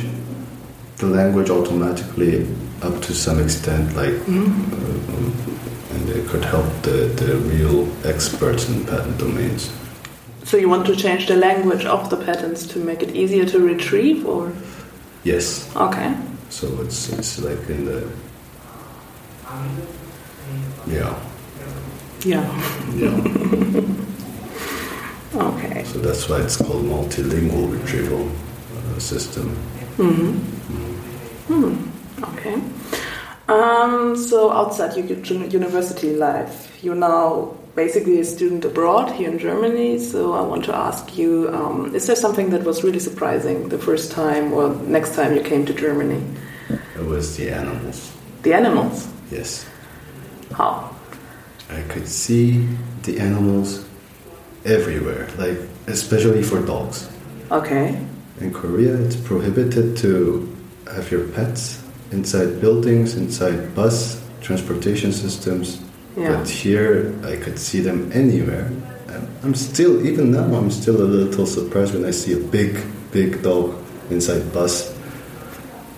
the 0.97 1.07
language 1.07 1.49
automatically 1.49 2.47
up 2.81 3.01
to 3.01 3.13
some 3.13 3.39
extent, 3.41 3.93
like, 3.95 4.13
uh, 4.13 5.93
and 5.93 6.09
it 6.09 6.25
could 6.27 6.45
help 6.45 6.65
the, 6.83 7.11
the 7.17 7.35
real 7.37 7.89
experts 8.05 8.69
in 8.69 8.85
patent 8.85 9.17
domains. 9.17 9.71
So 10.45 10.55
you 10.55 10.69
want 10.69 10.85
to 10.87 10.95
change 10.95 11.27
the 11.27 11.35
language 11.35 11.85
of 11.85 12.09
the 12.09 12.17
patents 12.17 12.65
to 12.67 12.79
make 12.79 13.03
it 13.03 13.13
easier 13.15 13.45
to 13.45 13.59
retrieve, 13.59 14.25
or? 14.25 14.53
Yes, 15.23 15.69
okay? 15.75 16.15
so 16.53 16.67
it's 16.81 17.09
it's 17.09 17.39
like 17.39 17.67
in 17.67 17.85
the 17.85 18.07
yeah 20.85 21.19
Yeah. 22.25 22.45
yeah. 22.95 23.11
Okay. 25.35 25.83
so 25.83 25.99
that's 25.99 26.29
why 26.29 26.41
it's 26.41 26.57
called 26.57 26.85
multilingual 26.85 27.71
retrieval 27.81 28.29
uh, 28.29 28.99
system. 28.99 29.49
hmm 29.97 30.39
Hmm. 31.47 32.23
Okay. 32.23 32.61
Um, 33.49 34.15
so 34.15 34.51
outside 34.51 34.95
your 34.95 35.05
uni- 35.05 35.49
university 35.49 36.15
life, 36.15 36.79
you're 36.81 36.95
now 36.95 37.53
basically 37.75 38.19
a 38.21 38.23
student 38.25 38.63
abroad 38.63 39.11
here 39.11 39.29
in 39.29 39.37
Germany. 39.37 39.99
So 39.99 40.33
I 40.33 40.41
want 40.41 40.63
to 40.65 40.75
ask 40.75 41.17
you: 41.17 41.49
um, 41.49 41.93
Is 41.93 42.07
there 42.07 42.15
something 42.15 42.51
that 42.51 42.63
was 42.63 42.83
really 42.83 42.99
surprising 42.99 43.67
the 43.69 43.77
first 43.77 44.11
time 44.11 44.53
or 44.53 44.69
next 44.87 45.15
time 45.15 45.35
you 45.35 45.41
came 45.41 45.65
to 45.65 45.73
Germany? 45.73 46.23
It 46.95 47.05
was 47.05 47.35
the 47.35 47.49
animals. 47.49 48.13
The 48.43 48.53
animals. 48.53 49.07
Yes. 49.31 49.65
How? 50.55 50.92
I 51.73 51.81
could 51.83 52.07
see 52.07 52.67
the 53.01 53.19
animals 53.19 53.85
everywhere, 54.65 55.27
like 55.37 55.57
especially 55.87 56.43
for 56.43 56.61
dogs. 56.65 57.09
Okay. 57.51 57.99
In 58.39 58.53
Korea, 58.53 58.95
it's 58.95 59.15
prohibited 59.15 59.97
to 59.97 60.55
have 60.93 61.11
your 61.11 61.27
pets 61.29 61.83
inside 62.11 62.61
buildings, 62.61 63.15
inside 63.15 63.73
bus 63.75 64.21
transportation 64.41 65.11
systems. 65.11 65.81
Yeah. 66.15 66.35
But 66.37 66.47
here, 66.47 67.13
I 67.23 67.35
could 67.37 67.57
see 67.57 67.79
them 67.79 68.11
anywhere. 68.13 68.69
And 69.07 69.27
I'm 69.43 69.55
still, 69.55 70.05
even 70.05 70.31
now, 70.31 70.53
I'm 70.53 70.69
still 70.69 71.01
a 71.01 71.09
little 71.09 71.45
surprised 71.45 71.93
when 71.93 72.05
I 72.05 72.11
see 72.11 72.33
a 72.33 72.39
big, 72.39 72.77
big 73.11 73.41
dog 73.41 73.73
inside 74.11 74.53
bus, 74.53 74.95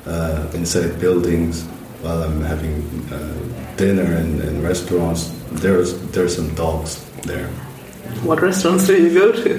uh, 0.05 0.49
inside 0.53 0.99
buildings, 1.01 1.63
while 2.01 2.23
I'm 2.23 2.41
having 2.41 2.81
uh, 3.11 3.75
dinner 3.75 4.15
in, 4.17 4.41
in 4.41 4.61
restaurants. 4.63 5.34
There's 5.61 5.93
there's 6.11 6.35
some 6.35 6.53
dogs 6.55 7.03
there. 7.23 7.47
What 8.23 8.41
restaurants 8.41 8.87
do 8.87 8.93
you 9.01 9.13
go 9.13 9.31
to? 9.31 9.51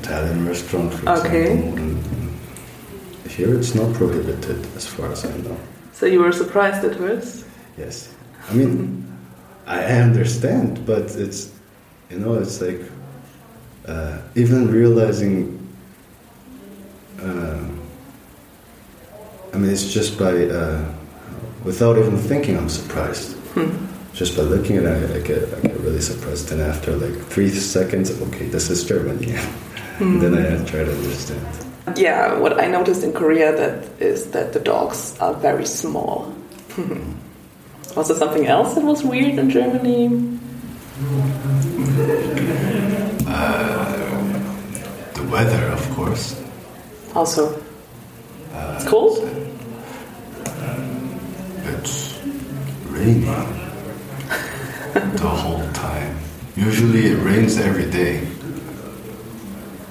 Italian 0.00 0.46
restaurant, 0.48 0.94
for 0.94 1.08
Okay. 1.20 1.52
example. 1.52 1.78
And 1.78 2.00
here 3.28 3.54
it's 3.58 3.74
not 3.74 3.92
prohibited, 3.94 4.66
as 4.76 4.86
far 4.86 5.12
as 5.12 5.24
I 5.24 5.36
know. 5.38 5.56
so 5.92 6.06
you 6.06 6.20
were 6.20 6.32
surprised 6.32 6.84
at 6.84 6.96
first. 6.96 7.44
Yes, 7.76 8.08
I 8.50 8.54
mean, 8.54 9.04
I 9.66 9.84
understand, 10.02 10.84
but 10.86 11.14
it's 11.16 11.50
you 12.10 12.18
know, 12.18 12.34
it's 12.34 12.60
like 12.60 12.80
uh, 13.86 14.18
even 14.34 14.70
realizing 14.72 15.58
uh, 17.22 17.64
I 19.52 19.56
mean, 19.58 19.70
it's 19.70 19.92
just 19.92 20.18
by, 20.18 20.44
uh, 20.46 20.84
without 21.64 21.96
even 21.98 22.16
thinking, 22.16 22.56
I'm 22.56 22.68
surprised. 22.68 23.36
Just 24.18 24.36
by 24.36 24.42
looking 24.42 24.78
at 24.78 24.82
it, 24.82 25.14
I 25.14 25.20
get, 25.20 25.54
I 25.54 25.60
get 25.60 25.78
really 25.78 26.00
surprised. 26.00 26.50
And 26.50 26.60
after 26.60 26.96
like 26.96 27.14
three 27.26 27.50
seconds, 27.50 28.10
okay, 28.20 28.48
this 28.48 28.68
is 28.68 28.82
Germany. 28.82 29.36
and 30.00 30.20
then 30.20 30.34
I 30.34 30.58
try 30.64 30.82
to 30.82 30.92
understand. 30.92 31.46
Yeah, 31.96 32.36
what 32.36 32.58
I 32.60 32.66
noticed 32.66 33.04
in 33.04 33.12
Korea 33.12 33.54
that 33.54 34.02
is 34.02 34.32
that 34.32 34.54
the 34.54 34.58
dogs 34.58 35.16
are 35.20 35.34
very 35.34 35.64
small. 35.64 36.34
was 37.94 38.08
there 38.08 38.16
something 38.16 38.48
else 38.48 38.74
that 38.74 38.82
was 38.82 39.04
weird 39.04 39.38
in 39.38 39.50
Germany? 39.50 40.06
Uh, 43.24 43.96
the 45.14 45.22
weather, 45.30 45.64
of 45.66 45.90
course. 45.94 46.42
Also, 47.14 47.54
uh, 48.52 48.74
it's 48.74 48.88
cold. 48.88 49.18
It's 51.62 52.18
raining 52.90 53.57
the 55.16 55.28
whole 55.28 55.70
time. 55.72 56.18
Usually 56.56 57.06
it 57.06 57.16
rains 57.16 57.56
every 57.58 57.90
day. 57.90 58.26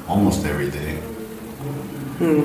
Almost 0.07 0.45
every 0.45 0.69
day. 0.69 0.95
Hmm. 2.19 2.43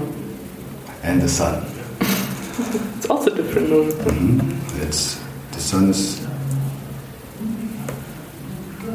And 1.02 1.20
the 1.20 1.28
sun. 1.28 1.64
It's 2.96 3.10
also 3.10 3.34
different. 3.34 3.70
moon. 3.70 3.90
Mm-hmm. 3.90 4.82
It's 4.82 5.18
the 5.50 5.60
sun 5.60 5.90
is 5.90 6.26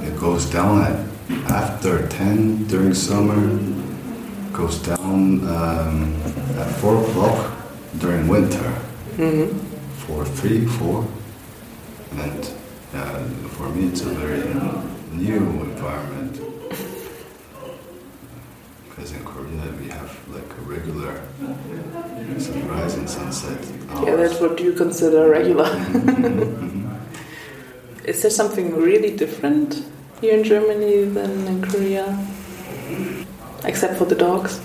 it 0.07 0.17
goes 0.19 0.45
down 0.49 0.81
at 0.83 1.07
after 1.51 2.07
10 2.07 2.67
during 2.67 2.93
summer 2.93 3.35
goes 4.53 4.81
down 4.81 5.45
um, 5.47 6.15
at 6.57 6.69
4 6.79 7.03
o'clock 7.03 7.57
during 7.99 8.27
winter 8.27 8.69
mm-hmm. 9.17 9.57
for 10.05 10.25
3 10.25 10.65
4 10.65 11.07
and 12.23 12.53
uh, 12.93 13.23
for 13.55 13.69
me 13.69 13.87
it's 13.87 14.01
a 14.01 14.09
very 14.09 14.43
new 15.13 15.37
environment 15.63 16.39
because 18.89 19.11
in 19.11 19.23
Korea 19.25 19.71
we 19.79 19.89
have 19.89 20.11
like 20.29 20.49
a 20.57 20.61
regular 20.61 21.21
sunrise 22.39 22.95
and 22.95 23.09
sunset 23.09 23.59
Yeah, 24.03 24.15
that's 24.15 24.39
what 24.39 24.59
you 24.59 24.73
consider 24.73 25.29
regular. 25.29 25.69
Is 28.05 28.21
there 28.21 28.31
something 28.31 28.75
really 28.75 29.15
different 29.15 29.83
here 30.21 30.37
in 30.37 30.43
Germany 30.43 31.03
than 31.05 31.47
in 31.47 31.61
Korea? 31.61 32.17
Except 33.65 33.97
for 33.97 34.05
the 34.05 34.15
dogs. 34.15 34.61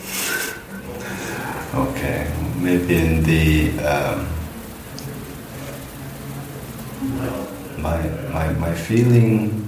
Okay, 1.74 2.30
maybe 2.60 2.96
in 2.96 3.22
the 3.24 3.70
um, 3.82 4.28
my 7.82 8.00
my 8.32 8.52
my 8.54 8.74
feeling 8.74 9.66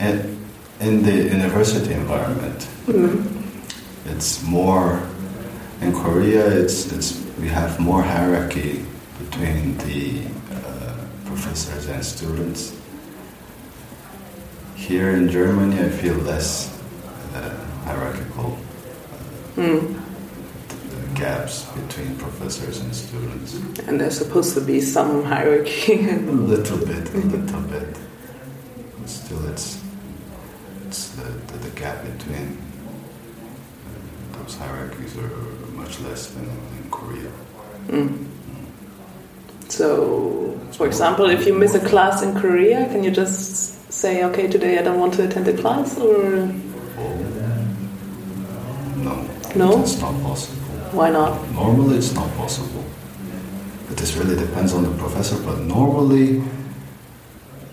in, 0.00 0.38
in 0.80 1.02
the 1.02 1.12
university 1.36 1.92
environment. 1.92 2.68
It's 4.06 4.42
more 4.42 5.02
in 5.80 5.92
Korea. 5.92 6.46
It's 6.46 6.92
it's 6.92 7.20
we 7.40 7.48
have 7.48 7.80
more 7.80 8.02
hierarchy 8.02 8.84
between 9.18 9.76
the 9.78 10.22
uh, 10.54 10.94
professors 11.26 11.88
and 11.88 12.04
students. 12.04 12.72
Here 14.76 15.10
in 15.10 15.28
Germany, 15.28 15.80
I 15.82 15.88
feel 15.88 16.14
less 16.14 16.70
uh, 17.34 17.50
hierarchical 17.84 18.58
gaps 21.24 21.64
between 21.80 22.16
professors 22.16 22.80
and 22.80 22.94
students. 22.94 23.54
And 23.86 23.98
there's 24.00 24.18
supposed 24.24 24.52
to 24.54 24.60
be 24.60 24.78
some 24.80 25.24
hierarchy. 25.24 25.94
A 26.10 26.16
little 26.54 26.78
bit, 26.90 27.04
a 27.14 27.18
little 27.18 27.62
bit. 27.74 27.90
But 28.98 29.08
still, 29.08 29.42
it's 29.52 29.66
it's 30.86 31.02
the, 31.16 31.28
the, 31.48 31.56
the 31.66 31.72
gap 31.80 31.98
between 32.12 32.46
uh, 33.86 34.38
those 34.38 34.54
hierarchies 34.62 35.16
are 35.16 35.36
much 35.82 35.94
less 36.00 36.22
than 36.34 36.44
in 36.78 36.84
Korea. 36.90 37.30
so, 39.68 39.86
for 40.72 40.86
example, 40.86 41.26
if 41.36 41.46
you 41.46 41.54
miss 41.54 41.74
a 41.74 41.84
class 41.88 42.22
in 42.22 42.34
Korea, 42.42 42.86
can 42.92 43.02
you 43.02 43.10
just 43.10 43.90
say, 43.92 44.24
okay, 44.24 44.46
today 44.56 44.78
I 44.78 44.82
don't 44.82 45.00
want 45.00 45.14
to 45.14 45.24
attend 45.26 45.46
the 45.46 45.56
class? 45.62 45.98
Or 45.98 46.16
Oh, 47.02 47.14
no, 49.06 49.14
No? 49.62 49.82
it's 49.82 49.98
not 50.00 50.14
possible. 50.22 50.63
Why 50.94 51.10
not? 51.10 51.50
Normally, 51.52 51.96
it's 51.98 52.14
not 52.14 52.30
possible. 52.36 52.84
But 53.88 53.96
this 53.98 54.16
really 54.16 54.36
depends 54.36 54.72
on 54.72 54.82
the 54.84 54.90
professor. 54.98 55.36
But 55.42 55.60
normally, 55.60 56.42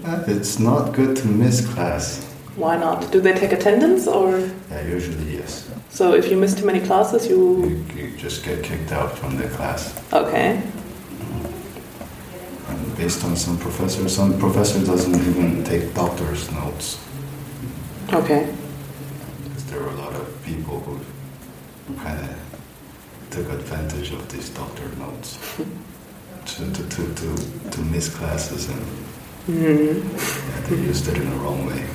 uh, 0.05 0.23
it's 0.27 0.59
not 0.59 0.93
good 0.93 1.15
to 1.17 1.27
miss 1.27 1.65
class. 1.73 2.25
Why 2.55 2.77
not? 2.77 3.11
Do 3.11 3.21
they 3.21 3.33
take 3.33 3.51
attendance? 3.53 4.07
Or 4.07 4.39
Yeah, 4.69 4.85
usually 4.87 5.37
yes. 5.37 5.69
so 5.89 6.13
if 6.13 6.29
you 6.29 6.37
miss 6.37 6.53
too 6.53 6.65
many 6.65 6.79
classes, 6.81 7.27
you. 7.27 7.65
You, 7.65 7.85
you 7.95 8.17
just 8.17 8.43
get 8.43 8.63
kicked 8.63 8.91
out 8.91 9.17
from 9.17 9.37
the 9.37 9.47
class. 9.49 9.93
Okay. 10.11 10.61
And 12.67 12.97
based 12.97 13.23
on 13.23 13.35
some 13.35 13.57
professors, 13.57 14.15
some 14.15 14.37
professor 14.39 14.83
doesn't 14.85 15.15
even 15.15 15.63
take 15.63 15.93
doctor's 15.93 16.51
notes. 16.51 16.99
Okay. 18.13 18.53
Because 19.43 19.65
there 19.65 19.81
are 19.81 19.89
a 19.89 19.95
lot 19.95 20.13
of 20.13 20.43
people 20.45 20.79
who, 20.81 20.99
who 21.87 21.99
kind 22.03 22.19
of 22.19 22.35
took 23.31 23.49
advantage 23.49 24.11
of 24.11 24.29
these 24.29 24.49
doctor 24.49 24.87
notes 24.99 25.39
to, 26.45 26.73
to, 26.73 26.83
to, 26.89 27.13
to, 27.15 27.69
to 27.71 27.81
miss 27.83 28.13
classes 28.13 28.69
and 28.69 28.81
mm-hmm. 29.47 30.17
yeah, 30.17 30.67
they 30.67 30.75
used 30.75 31.07
it 31.07 31.17
in 31.17 31.29
the 31.29 31.35
wrong 31.37 31.65
way. 31.65 31.87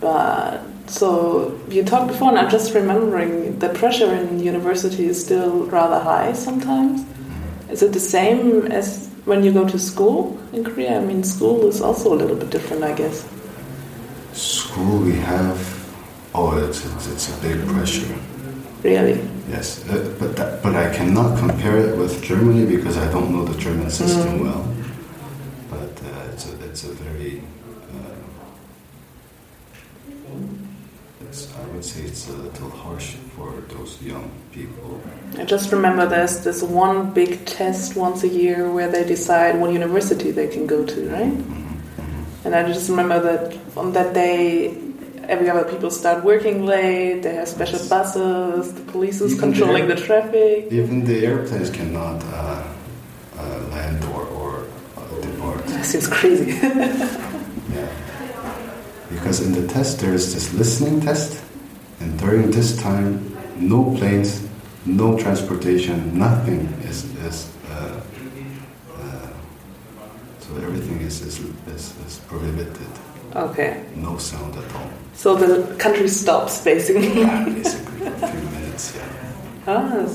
But 0.00 0.62
so 0.86 1.60
you 1.68 1.82
talked 1.82 2.06
before, 2.06 2.28
and 2.28 2.38
I'm 2.38 2.50
just 2.50 2.72
remembering 2.72 3.58
the 3.58 3.70
pressure 3.70 4.14
in 4.14 4.38
university 4.38 5.06
is 5.06 5.22
still 5.22 5.66
rather 5.66 5.98
high 5.98 6.32
sometimes. 6.32 7.02
Mm-hmm. 7.02 7.70
Is 7.72 7.82
it 7.82 7.92
the 7.92 8.00
same 8.00 8.66
as 8.70 9.08
when 9.24 9.42
you 9.42 9.52
go 9.52 9.66
to 9.68 9.78
school 9.78 10.38
in 10.52 10.62
Korea? 10.62 10.98
I 10.98 11.00
mean, 11.00 11.24
school 11.24 11.66
is 11.66 11.80
also 11.80 12.12
a 12.12 12.16
little 12.16 12.36
bit 12.36 12.50
different, 12.50 12.84
I 12.84 12.92
guess. 12.92 13.28
School 14.34 15.00
we 15.00 15.14
have, 15.14 15.58
oh, 16.32 16.56
it's, 16.64 16.84
it's, 16.84 17.08
it's 17.08 17.36
a 17.36 17.42
big 17.42 17.66
pressure. 17.66 18.16
Really? 18.82 19.20
Yes, 19.48 19.88
uh, 19.88 20.14
but 20.18 20.36
that, 20.36 20.62
but 20.62 20.74
I 20.74 20.94
cannot 20.94 21.38
compare 21.38 21.78
it 21.78 21.96
with 21.96 22.22
Germany 22.22 22.66
because 22.76 22.96
I 22.96 23.10
don't 23.10 23.32
know 23.32 23.44
the 23.44 23.58
German 23.58 23.90
system 23.90 24.40
well. 24.40 24.66
But 25.70 26.02
uh, 26.04 26.32
it's 26.32 26.52
a 26.52 26.64
it's 26.64 26.84
a 26.84 26.92
very 26.92 27.42
uh, 27.94 28.14
it's, 31.22 31.54
I 31.56 31.64
would 31.68 31.84
say 31.84 32.02
it's 32.02 32.28
a 32.28 32.32
little 32.32 32.70
harsh 32.70 33.14
for 33.36 33.52
those 33.68 34.00
young 34.02 34.30
people. 34.52 35.00
I 35.38 35.44
just 35.44 35.72
remember 35.72 36.06
there's 36.06 36.40
this 36.44 36.62
one 36.62 37.12
big 37.12 37.44
test 37.46 37.96
once 37.96 38.24
a 38.24 38.28
year 38.28 38.70
where 38.70 38.88
they 38.88 39.04
decide 39.04 39.60
what 39.60 39.72
university 39.72 40.30
they 40.30 40.48
can 40.48 40.66
go 40.66 40.84
to, 40.84 41.10
right? 41.10 41.32
And 42.44 42.54
I 42.54 42.62
just 42.72 42.88
remember 42.88 43.20
that 43.20 43.58
on 43.76 43.92
that 43.92 44.14
day, 44.14 44.85
every 45.28 45.48
other 45.50 45.64
people 45.64 45.90
start 45.90 46.24
working 46.24 46.64
late. 46.66 47.22
They 47.22 47.34
have 47.34 47.48
special 47.48 47.80
buses. 47.88 48.72
The 48.74 48.82
police 48.92 49.20
is 49.20 49.32
Even 49.34 49.52
controlling 49.52 49.88
the 49.88 49.94
there- 49.94 50.06
traffic. 50.06 50.58
Even 50.70 51.04
the 51.04 51.24
airplanes 51.26 51.70
cannot 51.70 52.22
uh, 52.24 52.62
uh, 53.38 53.60
land 53.74 54.04
or 54.14 54.22
or 54.38 54.50
uh, 54.96 55.20
depart. 55.20 55.64
That 55.72 55.84
seems 55.84 56.08
crazy. 56.08 56.50
Yeah. 57.76 57.88
Because 59.10 59.40
in 59.44 59.52
the 59.52 59.66
test 59.68 60.00
there 60.00 60.14
is 60.14 60.32
this 60.34 60.54
listening 60.54 61.00
test, 61.00 61.42
and 62.00 62.18
during 62.18 62.50
this 62.50 62.76
time, 62.80 63.36
no 63.58 63.94
planes, 63.96 64.46
no 64.86 65.16
transportation, 65.18 66.16
nothing 66.18 66.60
is 66.88 67.04
is. 67.28 67.50
Uh, 67.70 68.00
uh, 68.96 69.28
so 70.40 70.48
everything 70.66 71.00
is 71.02 71.20
is, 71.22 71.36
is 71.74 71.84
is 72.06 72.14
prohibited. 72.30 72.92
Okay, 73.44 73.84
No 73.96 74.18
sound 74.18 74.54
at 74.56 74.74
all. 74.74 74.90
so 75.14 75.36
the 75.36 75.74
country 75.76 76.08
stops 76.08 76.62
basically. 76.64 77.20
Yeah, 77.20 77.44
basically 77.44 78.10
for 78.10 78.26
a 78.26 78.30
few 78.30 78.50
minutes. 78.60 78.96
Yeah. 78.96 79.72
ah, 79.72 80.06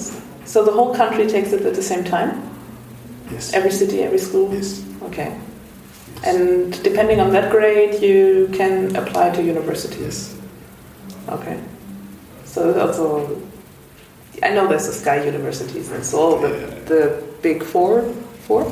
so 0.46 0.64
the 0.66 0.72
whole 0.72 0.94
country 0.96 1.28
takes 1.28 1.52
it 1.54 1.62
at 1.66 1.76
the 1.76 1.84
same 1.84 2.04
time. 2.04 2.42
Yes. 3.32 3.54
Every 3.54 3.72
city, 3.72 4.02
every 4.04 4.18
school. 4.20 4.54
Yes. 4.54 4.84
Okay. 5.04 5.38
And 6.26 6.72
depending 6.84 7.20
on 7.20 7.32
that 7.32 7.50
grade, 7.52 8.02
you 8.04 8.50
can 8.54 8.96
apply 8.96 9.30
to 9.32 9.42
universities. 9.42 10.36
Yes. 10.36 10.38
Okay. 11.30 11.58
So 12.46 12.78
also, 12.80 13.42
I 14.44 14.50
know 14.54 14.68
there's 14.68 14.88
the 14.88 14.94
Sky 14.94 15.24
Universities 15.24 15.90
and 15.92 16.04
Seoul, 16.04 16.40
the, 16.42 16.50
Yeah. 16.50 16.68
the 16.86 17.24
big 17.42 17.64
four, 17.64 18.04
four, 18.48 18.66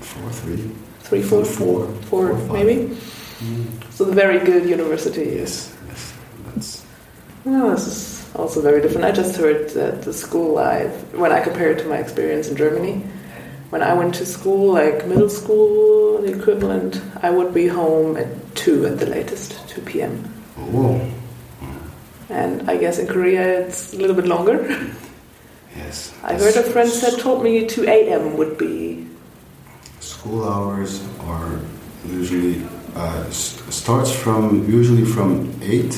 Four, 0.00 0.30
three. 0.30 0.70
three, 1.00 1.22
four, 1.22 1.44
Four. 1.44 1.86
four, 2.08 2.36
Four, 2.36 2.38
five. 2.48 3.23
Maybe. 3.44 3.66
So 3.90 4.04
the 4.04 4.12
very 4.12 4.38
good 4.44 4.68
university. 4.68 5.24
Yes. 5.36 5.74
Yes. 5.88 6.14
That's. 6.46 6.84
Oh, 7.46 7.70
this 7.70 7.86
is 7.86 8.34
also 8.34 8.60
very 8.62 8.80
different. 8.80 9.04
I 9.04 9.12
just 9.12 9.36
heard 9.36 9.70
that 9.70 10.02
the 10.02 10.12
school 10.12 10.54
life, 10.54 11.12
when 11.14 11.30
I 11.32 11.40
compare 11.40 11.70
it 11.72 11.78
to 11.80 11.88
my 11.88 11.98
experience 11.98 12.48
in 12.48 12.56
Germany, 12.56 13.02
when 13.70 13.82
I 13.82 13.92
went 13.94 14.14
to 14.16 14.26
school, 14.26 14.72
like 14.72 15.06
middle 15.06 15.28
school, 15.28 16.22
the 16.22 16.32
equivalent, 16.32 17.00
I 17.22 17.30
would 17.30 17.52
be 17.52 17.66
home 17.66 18.16
at 18.16 18.28
2 18.56 18.86
at 18.86 18.98
the 18.98 19.06
latest, 19.06 19.68
2 19.68 19.80
p.m. 19.82 20.32
Oh, 20.58 21.00
And 22.30 22.70
I 22.70 22.76
guess 22.76 22.98
in 22.98 23.06
Korea 23.06 23.66
it's 23.66 23.92
a 23.92 23.96
little 23.98 24.16
bit 24.16 24.26
longer. 24.26 24.64
yes. 25.76 26.14
I 26.22 26.34
heard 26.34 26.56
a 26.56 26.62
friend 26.62 26.88
said, 26.88 27.18
told 27.20 27.42
me 27.42 27.66
2 27.66 27.84
a.m. 27.84 28.36
would 28.36 28.56
be. 28.56 29.06
School 30.00 30.48
hours 30.48 31.02
are 31.20 31.60
usually 32.06 32.62
uh, 32.94 33.28
starts 33.30 34.10
from 34.12 34.70
usually 34.70 35.04
from 35.04 35.52
eight 35.62 35.94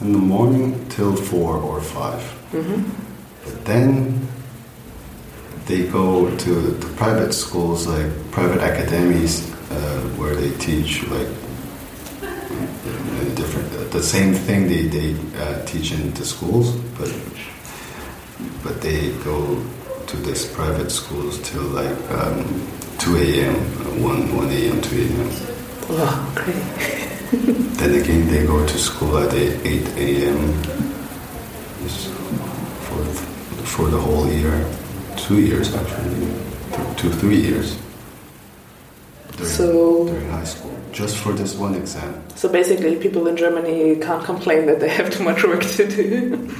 in 0.00 0.12
the 0.12 0.18
morning 0.18 0.88
till 0.88 1.16
four 1.16 1.56
or 1.56 1.80
5 1.80 2.22
hmm 2.52 2.82
But 3.44 3.64
then 3.64 4.26
they 5.66 5.86
go 5.88 6.30
to 6.44 6.50
the 6.80 6.86
private 6.96 7.32
schools, 7.32 7.86
like 7.86 8.10
private 8.30 8.62
academies, 8.62 9.50
uh, 9.70 10.00
where 10.18 10.34
they 10.34 10.50
teach 10.58 11.02
like 11.08 11.28
uh, 12.22 13.34
different, 13.34 13.90
the 13.90 14.02
same 14.02 14.32
thing 14.34 14.68
they 14.68 14.86
they 14.86 15.08
uh, 15.42 15.64
teach 15.66 15.92
in 15.92 16.12
the 16.14 16.24
schools, 16.24 16.70
but 16.98 17.10
but 18.62 18.80
they 18.80 19.10
go 19.24 19.38
to 20.06 20.16
this 20.18 20.46
private 20.54 20.90
schools 20.90 21.38
till 21.50 21.66
like 21.74 21.98
um, 22.10 22.46
2 22.98 23.16
a.m., 23.16 23.54
1 24.02 24.36
1 24.36 24.50
a.m., 24.50 24.80
2 24.80 25.02
a.m. 25.02 25.55
Oh, 25.88 26.32
great. 26.34 26.56
Then 27.78 28.00
again, 28.00 28.26
they 28.28 28.44
go 28.46 28.66
to 28.66 28.78
school 28.78 29.18
at 29.18 29.32
8 29.32 29.86
a.m. 29.96 30.52
For 32.86 33.04
for 33.64 33.88
the 33.90 33.98
whole 34.00 34.26
year, 34.28 34.66
two 35.16 35.40
years 35.40 35.74
actually, 35.74 36.26
two 36.96 37.10
three 37.10 37.40
years. 37.40 37.78
During, 39.36 39.52
So- 39.52 40.06
during 40.08 40.30
high 40.30 40.44
school, 40.44 40.72
just 40.92 41.16
for 41.18 41.32
this 41.32 41.54
one 41.54 41.74
exam. 41.74 42.14
So 42.34 42.48
basically, 42.48 42.96
people 42.96 43.26
in 43.28 43.36
Germany 43.36 43.96
can't 43.96 44.24
complain 44.24 44.66
that 44.66 44.80
they 44.80 44.88
have 44.88 45.10
too 45.10 45.22
much 45.24 45.44
work 45.44 45.62
to 45.62 45.86
do. 45.86 46.50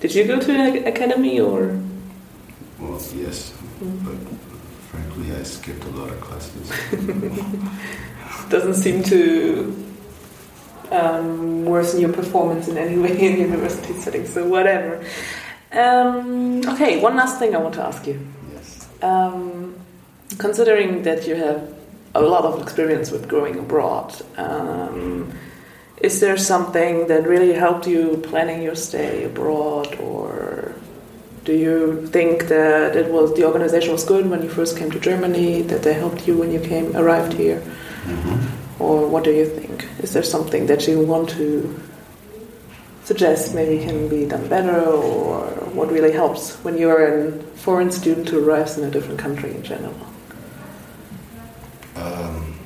Did 0.00 0.14
you 0.14 0.24
go 0.24 0.38
to 0.38 0.52
an 0.52 0.86
academy 0.86 1.40
or? 1.40 1.78
Well, 2.78 3.00
yes, 3.14 3.50
mm-hmm. 3.80 4.04
but 4.04 4.18
frankly, 4.90 5.34
I 5.34 5.42
skipped 5.42 5.84
a 5.84 5.90
lot 5.90 6.10
of 6.10 6.20
classes. 6.20 6.70
doesn't 8.48 8.74
seem 8.74 9.02
to 9.04 9.86
um, 10.90 11.64
worsen 11.64 12.00
your 12.00 12.12
performance 12.12 12.68
in 12.68 12.78
any 12.78 12.98
way 13.02 13.18
in 13.18 13.38
university 13.38 13.94
settings. 13.94 14.32
So 14.32 14.46
whatever. 14.46 15.04
Um, 15.72 16.66
okay, 16.68 17.00
one 17.00 17.16
last 17.16 17.38
thing 17.38 17.54
I 17.54 17.58
want 17.58 17.74
to 17.74 17.82
ask 17.82 18.06
you. 18.06 18.18
yes. 18.52 18.88
Um, 19.02 19.74
considering 20.38 21.02
that 21.02 21.26
you 21.26 21.34
have 21.34 21.74
a 22.14 22.22
lot 22.22 22.44
of 22.44 22.62
experience 22.62 23.10
with 23.10 23.28
growing 23.28 23.58
abroad, 23.58 24.14
um, 24.36 25.32
is 25.98 26.20
there 26.20 26.36
something 26.36 27.08
that 27.08 27.26
really 27.26 27.52
helped 27.52 27.86
you 27.86 28.22
planning 28.22 28.62
your 28.62 28.74
stay 28.74 29.24
abroad, 29.24 29.98
or 29.98 30.74
do 31.44 31.54
you 31.54 32.06
think 32.08 32.48
that 32.48 32.96
it 32.96 33.10
was 33.10 33.34
the 33.34 33.44
organization 33.44 33.92
was 33.92 34.04
good 34.04 34.28
when 34.28 34.42
you 34.42 34.48
first 34.48 34.76
came 34.76 34.90
to 34.90 35.00
Germany, 35.00 35.62
that 35.62 35.82
they 35.82 35.94
helped 35.94 36.26
you 36.26 36.36
when 36.36 36.52
you 36.52 36.60
came 36.60 36.94
arrived 36.96 37.32
here, 37.32 37.62
hmm 38.06 38.46
or 38.78 39.08
what 39.08 39.24
do 39.24 39.30
you 39.32 39.46
think? 39.46 39.88
Is 40.02 40.12
there 40.12 40.22
something 40.22 40.66
that 40.66 40.86
you 40.86 41.00
want 41.00 41.30
to 41.30 41.80
suggest 43.04 43.54
maybe 43.54 43.82
can 43.82 44.06
be 44.08 44.26
done 44.26 44.46
better, 44.48 44.84
or 44.84 45.46
what 45.72 45.90
really 45.90 46.12
helps 46.12 46.56
when 46.62 46.76
you're 46.76 47.02
a 47.06 47.32
foreign 47.56 47.90
student 47.90 48.28
who 48.28 48.38
arrives 48.46 48.76
in 48.76 48.84
a 48.84 48.90
different 48.90 49.18
country 49.18 49.50
in 49.54 49.62
general? 49.62 49.96
Um, 51.96 52.56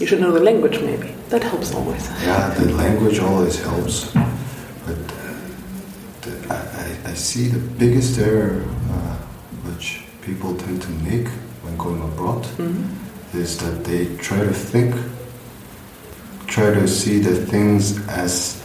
You 0.00 0.06
should 0.06 0.20
know 0.20 0.30
the 0.32 0.40
language, 0.42 0.80
maybe. 0.80 1.12
That 1.30 1.42
helps 1.42 1.74
always. 1.74 2.08
Yeah, 2.22 2.50
the 2.54 2.72
language 2.72 3.18
always 3.18 3.60
helps, 3.60 4.12
but 4.86 4.98
uh, 6.50 6.54
I, 6.54 7.10
I 7.10 7.14
see 7.14 7.48
the 7.48 7.58
biggest 7.58 8.18
error 8.18 8.62
uh, 8.92 9.16
which 9.66 10.02
people 10.22 10.54
tend 10.54 10.82
to 10.82 10.90
make 11.02 11.26
when 11.68 11.76
going 11.76 12.02
abroad 12.02 12.46
Mhm. 12.58 12.84
is 13.34 13.56
that 13.58 13.84
they 13.84 14.06
try 14.16 14.38
to 14.38 14.52
think, 14.52 14.94
try 16.46 16.72
to 16.74 16.86
see 16.88 17.18
the 17.20 17.34
things 17.46 17.98
as 18.08 18.56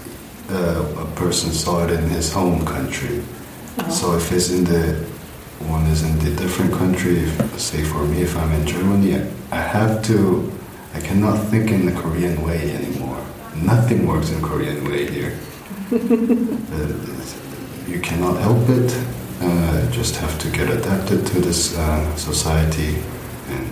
uh, 0.49 0.85
a 1.01 1.05
person 1.15 1.51
saw 1.51 1.83
it 1.85 1.91
in 1.91 2.09
his 2.09 2.31
home 2.31 2.65
country. 2.65 3.19
Uh-huh. 3.77 3.91
So 3.91 4.15
if 4.17 4.31
it's 4.31 4.49
in 4.51 4.63
the 4.65 4.95
one 5.67 5.85
is 5.87 6.03
in 6.03 6.17
the 6.19 6.31
different 6.31 6.73
country, 6.73 7.19
if, 7.23 7.59
say 7.59 7.83
for 7.83 8.03
me, 8.05 8.21
if 8.21 8.35
I'm 8.37 8.51
in 8.51 8.65
Germany, 8.67 9.21
I 9.51 9.61
have 9.61 10.03
to, 10.07 10.51
I 10.93 10.99
cannot 10.99 11.37
think 11.49 11.71
in 11.71 11.85
the 11.85 11.93
Korean 11.93 12.43
way 12.43 12.71
anymore. 12.75 13.17
Nothing 13.55 14.05
works 14.05 14.29
in 14.31 14.41
Korean 14.41 14.83
way 14.89 15.09
here. 15.09 15.33
Uh, 16.73 16.87
you 17.87 17.99
cannot 17.99 18.37
help 18.39 18.67
it. 18.69 18.89
Uh, 19.45 19.91
just 19.91 20.15
have 20.15 20.39
to 20.39 20.49
get 20.49 20.69
adapted 20.69 21.25
to 21.27 21.39
this 21.41 21.77
uh, 21.77 22.15
society, 22.15 22.95
and 23.49 23.69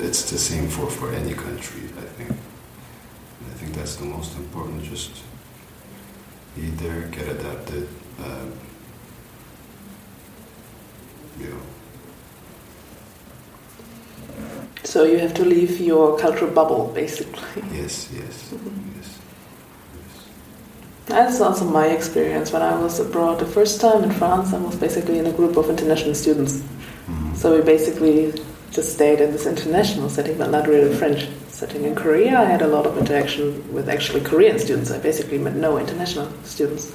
it's 0.00 0.28
the 0.30 0.38
same 0.38 0.66
for, 0.68 0.90
for 0.90 1.12
any 1.12 1.32
country. 1.32 1.82
I 1.96 2.06
think. 2.16 2.30
I 2.32 3.54
think 3.58 3.72
that's 3.74 3.96
the 3.96 4.04
most 4.04 4.36
important. 4.36 4.82
Just 4.82 5.22
be 6.56 6.62
there, 6.82 7.02
get 7.02 7.28
adapted. 7.28 7.88
Uh, 8.20 8.46
you 11.38 11.48
know, 11.50 11.60
So 14.84 15.04
you 15.04 15.18
have 15.18 15.34
to 15.34 15.44
leave 15.44 15.78
your 15.80 16.18
cultural 16.18 16.50
bubble, 16.50 16.90
basically. 16.94 17.62
yes, 17.72 18.08
yes, 18.12 18.52
yes. 18.96 19.18
That's 21.16 21.40
also 21.40 21.64
my 21.64 21.86
experience 21.86 22.52
when 22.52 22.60
I 22.60 22.78
was 22.78 23.00
abroad. 23.00 23.38
The 23.38 23.46
first 23.46 23.80
time 23.80 24.04
in 24.04 24.10
France, 24.10 24.52
I 24.52 24.58
was 24.58 24.76
basically 24.76 25.18
in 25.18 25.24
a 25.24 25.32
group 25.32 25.56
of 25.56 25.70
international 25.70 26.14
students. 26.14 26.60
Mhm. 27.08 27.34
So 27.34 27.56
we 27.56 27.62
basically 27.62 28.34
just 28.70 28.92
stayed 28.92 29.20
in 29.22 29.32
this 29.32 29.46
international 29.46 30.10
setting, 30.10 30.36
but 30.36 30.50
not 30.50 30.68
really 30.68 30.92
French 30.94 31.26
setting. 31.48 31.84
In 31.84 31.94
Korea, 31.94 32.38
I 32.38 32.44
had 32.44 32.60
a 32.60 32.66
lot 32.66 32.84
of 32.84 32.98
interaction 32.98 33.46
with 33.72 33.88
actually 33.88 34.20
Korean 34.30 34.58
students. 34.58 34.90
I 34.90 34.98
basically 34.98 35.38
met 35.38 35.56
no 35.56 35.78
international 35.78 36.28
students. 36.44 36.92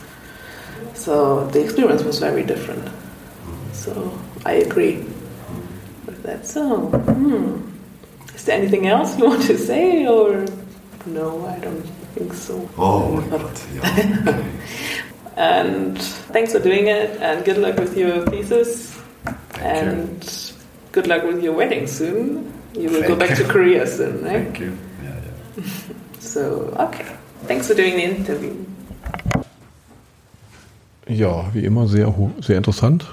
So 0.94 1.48
the 1.54 1.62
experience 1.64 2.04
was 2.04 2.20
very 2.20 2.44
different. 2.44 2.86
So 3.74 3.92
I 4.46 4.54
agree 4.68 4.98
with 6.06 6.22
that. 6.28 6.46
So, 6.46 6.62
hmm. 7.18 7.58
is 8.36 8.46
there 8.46 8.58
anything 8.62 8.86
else 8.86 9.18
you 9.18 9.26
want 9.26 9.42
to 9.50 9.58
say, 9.58 10.06
or 10.06 10.46
no? 11.08 11.28
I 11.56 11.58
don't 11.66 12.01
think 12.14 12.34
so. 12.34 12.70
Oh 12.78 13.10
my 13.16 13.28
God! 13.28 13.52
Yeah. 13.74 14.26
Okay. 14.28 14.46
And 15.38 15.98
thanks 16.34 16.52
for 16.52 16.60
doing 16.60 16.88
it, 16.88 17.18
and 17.22 17.44
good 17.46 17.58
luck 17.58 17.78
with 17.78 17.96
your 17.98 18.26
thesis, 18.28 18.94
Thank 19.24 19.84
you. 19.86 19.90
and 19.92 20.54
good 20.92 21.08
luck 21.08 21.24
with 21.24 21.42
your 21.44 21.54
wedding 21.54 21.88
soon. 21.88 22.52
You 22.76 22.90
will 22.90 23.02
go 23.02 23.16
Thank 23.16 23.20
back 23.20 23.30
you. 23.40 23.46
to 23.46 23.52
Korea 23.52 23.88
soon, 23.88 24.24
right? 24.24 24.44
Thank 24.44 24.60
you. 24.60 24.78
Yeah, 25.04 25.16
yeah. 25.58 25.64
So, 26.20 26.74
okay. 26.78 27.06
Thanks 27.48 27.68
for 27.68 27.74
doing 27.76 27.96
the 27.96 28.04
interview. 28.04 28.54
Ja, 31.08 31.50
wie 31.54 31.66
immer 31.66 31.88
sehr, 31.88 32.08
ho- 32.18 32.32
sehr 32.42 32.58
interessant. 32.58 33.06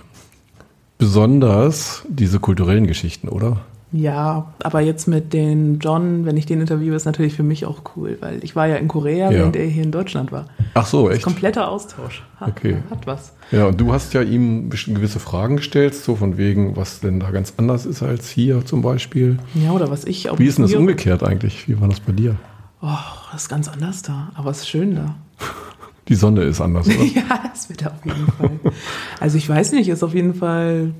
Besonders 0.99 2.03
diese 2.09 2.39
kulturellen 2.41 2.87
Geschichten, 2.87 3.29
oder? 3.29 3.59
Ja, 3.91 4.53
aber 4.63 4.81
jetzt 4.81 5.09
mit 5.09 5.33
den 5.33 5.79
John, 5.79 6.27
wenn 6.27 6.37
ich 6.37 6.45
den 6.45 6.61
interviewe, 6.61 6.95
ist 6.95 7.07
natürlich 7.07 7.33
für 7.35 7.43
mich 7.43 7.65
auch 7.65 7.81
cool, 7.97 8.19
weil 8.21 8.45
ich 8.45 8.55
war 8.55 8.67
ja 8.67 8.77
in 8.77 8.87
Korea, 8.87 9.31
Ja. 9.31 9.39
während 9.39 9.57
er 9.57 9.65
hier 9.67 9.83
in 9.83 9.91
Deutschland 9.93 10.31
war. 10.31 10.45
Ach 10.75 10.85
so, 10.85 11.09
echt? 11.09 11.23
Kompletter 11.23 11.69
Austausch. 11.71 12.23
Hat, 12.37 12.49
Okay. 12.51 12.77
hat 12.91 13.07
was. 13.07 13.33
Ja, 13.51 13.67
und 13.67 13.81
du 13.81 13.91
hast 13.93 14.13
ja 14.13 14.21
ihm 14.21 14.69
gewisse 14.69 15.21
Fragen 15.21 15.57
gestellt, 15.57 15.95
so 15.95 16.17
von 16.17 16.37
wegen, 16.37 16.77
was 16.77 17.01
denn 17.01 17.19
da 17.19 17.31
ganz 17.31 17.55
anders 17.57 17.87
ist 17.87 18.03
als 18.03 18.29
hier 18.29 18.67
zum 18.67 18.83
Beispiel. 18.83 19.39
Ja, 19.55 19.73
oder 19.73 19.91
was 19.91 20.05
ich 20.05 20.29
auch. 20.29 20.39
Wie 20.39 20.47
ist 20.47 20.59
denn 20.59 20.67
das 20.67 20.75
umgekehrt 20.75 21.23
eigentlich? 21.23 21.67
Wie 21.67 21.81
war 21.81 21.89
das 21.89 22.01
bei 22.01 22.13
dir? 22.13 22.37
Oh, 22.83 22.89
das 23.33 23.43
ist 23.45 23.49
ganz 23.49 23.69
anders 23.69 24.03
da, 24.03 24.31
aber 24.35 24.51
es 24.51 24.59
ist 24.59 24.69
schön 24.69 24.95
da. 24.97 25.15
Die 26.09 26.15
Sonne 26.15 26.43
ist 26.43 26.61
anders, 26.61 26.87
oder? 26.87 26.97
ja, 27.15 27.41
das 27.53 27.69
wird 27.71 27.87
auf 27.87 28.05
jeden 28.05 28.27
Fall. 28.33 28.51
Also 29.19 29.39
ich 29.39 29.49
weiß 29.49 29.73
nicht, 29.73 29.89
ist 29.89 30.03
auf 30.03 30.15
jeden 30.15 30.35
Fall 30.35 30.93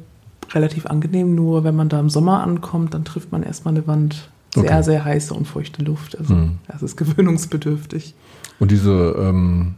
relativ 0.51 0.87
angenehm, 0.87 1.35
nur 1.35 1.65
wenn 1.65 1.77
man 1.77 1.89
da 1.89 2.01
im 2.01 2.11
Sommer 2.11 2.43
ankommt, 2.43 2.95
dann 2.95 3.05
trifft 3.05 3.33
man 3.33 3.43
erstmal 3.43 3.75
eine 3.75 3.87
Wand. 3.87 4.31
Sehr, 4.55 4.65
Okay. 4.65 4.83
sehr 4.83 5.05
heiße 5.05 5.35
und 5.35 5.47
feuchte 5.47 5.85
Luft. 5.85 6.19
Also 6.19 6.35
Hm. 6.35 6.53
das 6.69 6.83
ist 6.83 6.97
gewöhnungsbedürftig. 6.97 8.15
Und 8.59 8.71
diese 8.71 9.15
ähm, 9.19 9.75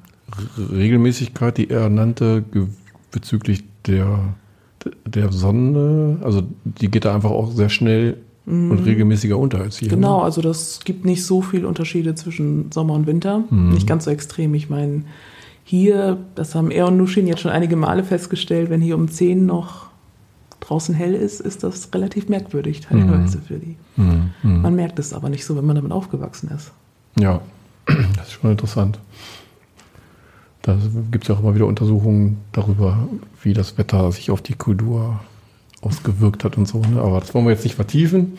Regelmäßigkeit, 0.72 1.58
die 1.58 1.70
er 1.70 1.88
nannte, 1.88 2.44
bezüglich 3.10 3.64
der, 3.86 4.20
der 5.06 5.32
Sonne, 5.32 6.18
also 6.22 6.42
die 6.64 6.90
geht 6.90 7.04
da 7.04 7.14
einfach 7.14 7.30
auch 7.30 7.50
sehr 7.52 7.68
schnell 7.68 8.16
und 8.46 8.78
regelmäßiger 8.84 9.36
unter 9.38 9.60
als 9.60 9.78
hier. 9.78 9.88
Mhm. 9.88 9.92
Genau, 9.96 10.18
ne? 10.18 10.24
also 10.24 10.40
das 10.40 10.80
gibt 10.84 11.04
nicht 11.04 11.24
so 11.24 11.40
viele 11.42 11.68
Unterschiede 11.68 12.14
zwischen 12.14 12.72
Sommer 12.72 12.94
und 12.94 13.06
Winter. 13.06 13.44
Mhm. 13.50 13.70
Nicht 13.70 13.86
ganz 13.86 14.04
so 14.06 14.10
extrem. 14.10 14.54
Ich 14.54 14.70
meine, 14.70 15.02
hier, 15.62 16.16
das 16.34 16.54
haben 16.54 16.70
er 16.70 16.86
und 16.88 16.96
Nushin 16.96 17.26
jetzt 17.26 17.40
schon 17.40 17.50
einige 17.52 17.76
Male 17.76 18.02
festgestellt, 18.02 18.70
wenn 18.70 18.80
hier 18.80 18.96
um 18.96 19.08
10 19.08 19.46
noch 19.46 19.89
draußen 20.60 20.94
hell 20.94 21.14
ist, 21.14 21.40
ist 21.40 21.62
das 21.62 21.92
relativ 21.94 22.28
merkwürdig 22.28 22.80
teilweise 22.80 23.40
für 23.40 23.58
die. 23.58 23.76
Mhm. 23.96 24.30
Mhm. 24.42 24.62
Man 24.62 24.74
merkt 24.74 24.98
es 24.98 25.12
aber 25.12 25.28
nicht 25.28 25.44
so, 25.44 25.56
wenn 25.56 25.66
man 25.66 25.76
damit 25.76 25.92
aufgewachsen 25.92 26.50
ist. 26.54 26.72
Ja, 27.18 27.40
das 27.86 28.28
ist 28.28 28.32
schon 28.32 28.50
interessant. 28.50 28.98
Da 30.62 30.76
gibt 31.10 31.24
es 31.24 31.28
ja 31.28 31.34
auch 31.34 31.40
immer 31.40 31.54
wieder 31.54 31.66
Untersuchungen 31.66 32.38
darüber, 32.52 33.08
wie 33.42 33.54
das 33.54 33.78
Wetter 33.78 34.12
sich 34.12 34.30
auf 34.30 34.42
die 34.42 34.54
Kultur 34.54 35.20
ausgewirkt 35.80 36.44
hat 36.44 36.58
und 36.58 36.68
so. 36.68 36.80
Ne? 36.80 37.00
Aber 37.00 37.20
das 37.20 37.34
wollen 37.34 37.46
wir 37.46 37.52
jetzt 37.52 37.64
nicht 37.64 37.76
vertiefen. 37.76 38.38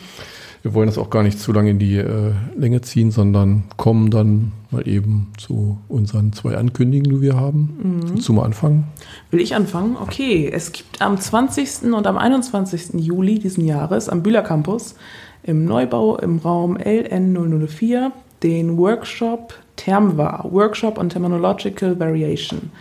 Wir 0.61 0.75
wollen 0.75 0.85
das 0.85 0.99
auch 0.99 1.09
gar 1.09 1.23
nicht 1.23 1.39
zu 1.39 1.51
lange 1.51 1.71
in 1.71 1.79
die 1.79 1.97
äh, 1.97 2.33
Länge 2.55 2.81
ziehen, 2.81 3.09
sondern 3.09 3.63
kommen 3.77 4.11
dann 4.11 4.51
mal 4.71 4.87
eben 4.87 5.31
zu 5.37 5.77
unseren 5.87 6.33
zwei 6.33 6.57
Ankündigungen, 6.57 7.17
die 7.17 7.21
wir 7.21 7.35
haben. 7.35 8.01
Du 8.25 8.33
mal 8.33 8.45
anfangen? 8.45 8.85
Will 9.29 9.41
ich 9.41 9.55
anfangen? 9.55 9.97
Okay, 10.01 10.49
es 10.51 10.71
gibt 10.71 11.01
am 11.01 11.19
20. 11.19 11.93
und 11.93 12.07
am 12.07 12.17
21. 12.17 12.93
Juli 12.95 13.39
diesen 13.39 13.65
Jahres 13.65 14.09
am 14.09 14.23
Bühler 14.23 14.41
Campus 14.41 14.95
im 15.43 15.65
Neubau 15.65 16.17
im 16.17 16.37
Raum 16.37 16.77
LN004 16.77 18.11
den 18.43 18.77
Workshop 18.77 19.53
Termvar, 19.75 20.47
Workshop 20.51 20.97
on 20.97 21.09
Terminological 21.09 21.99
Variation. 21.99 22.71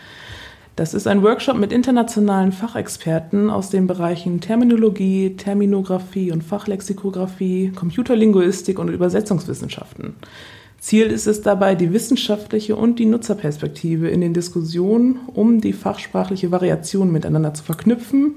Das 0.77 0.95
ist 0.95 1.07
ein 1.07 1.23
Workshop 1.23 1.59
mit 1.59 1.73
internationalen 1.73 2.53
Fachexperten 2.53 3.51
aus 3.51 3.69
den 3.69 3.87
Bereichen 3.87 4.41
Terminologie, 4.41 5.37
Terminographie 5.37 6.33
und 6.33 6.43
Fachlexikographie, 6.43 7.73
Computerlinguistik 7.75 8.79
und 8.79 8.89
Übersetzungswissenschaften. 8.89 10.15
Ziel 10.81 11.07
ist 11.07 11.27
es 11.27 11.43
dabei, 11.43 11.75
die 11.75 11.93
wissenschaftliche 11.93 12.75
und 12.75 12.99
die 12.99 13.05
Nutzerperspektive 13.05 14.09
in 14.09 14.23
den 14.23 14.33
Diskussionen 14.33 15.21
um 15.35 15.61
die 15.61 15.75
fachsprachliche 15.75 16.51
Variation 16.51 17.13
miteinander 17.13 17.53
zu 17.53 17.63
verknüpfen. 17.63 18.37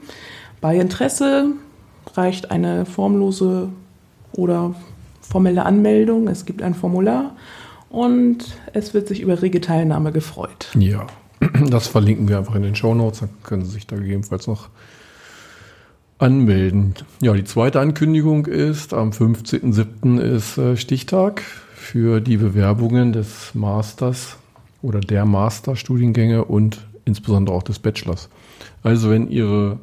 Bei 0.59 0.75
Interesse 0.75 1.47
reicht 2.13 2.51
eine 2.51 2.85
formlose 2.85 3.69
oder 4.33 4.75
formelle 5.21 5.65
Anmeldung. 5.65 6.27
Es 6.27 6.43
gibt 6.43 6.61
ein 6.61 6.73
Formular 6.73 7.35
und 7.89 8.57
es 8.73 8.93
wird 8.93 9.07
sich 9.07 9.21
über 9.21 9.41
rege 9.41 9.61
Teilnahme 9.61 10.11
gefreut. 10.11 10.69
Ja, 10.77 11.07
das 11.69 11.87
verlinken 11.87 12.27
wir 12.27 12.39
einfach 12.39 12.55
in 12.55 12.63
den 12.63 12.75
Show 12.75 12.93
Notes. 12.93 13.21
Dann 13.21 13.29
können 13.43 13.63
Sie 13.63 13.71
sich 13.71 13.87
da 13.87 13.95
gegebenenfalls 13.95 14.47
noch 14.47 14.67
anmelden. 16.17 16.93
Ja, 17.21 17.33
die 17.33 17.45
zweite 17.45 17.79
Ankündigung 17.79 18.47
ist, 18.47 18.93
am 18.93 19.11
15.07. 19.11 20.19
ist 20.19 20.57
äh, 20.57 20.75
Stichtag 20.75 21.41
für 21.83 22.21
die 22.21 22.37
Bewerbungen 22.37 23.13
des 23.13 23.53
Masters 23.53 24.37
oder 24.81 24.99
der 24.99 25.25
Masterstudiengänge 25.25 26.45
und 26.45 26.87
insbesondere 27.05 27.55
auch 27.55 27.63
des 27.63 27.79
Bachelors. 27.79 28.29
Also 28.81 29.09
wenn 29.09 29.29
Ihre 29.29 29.79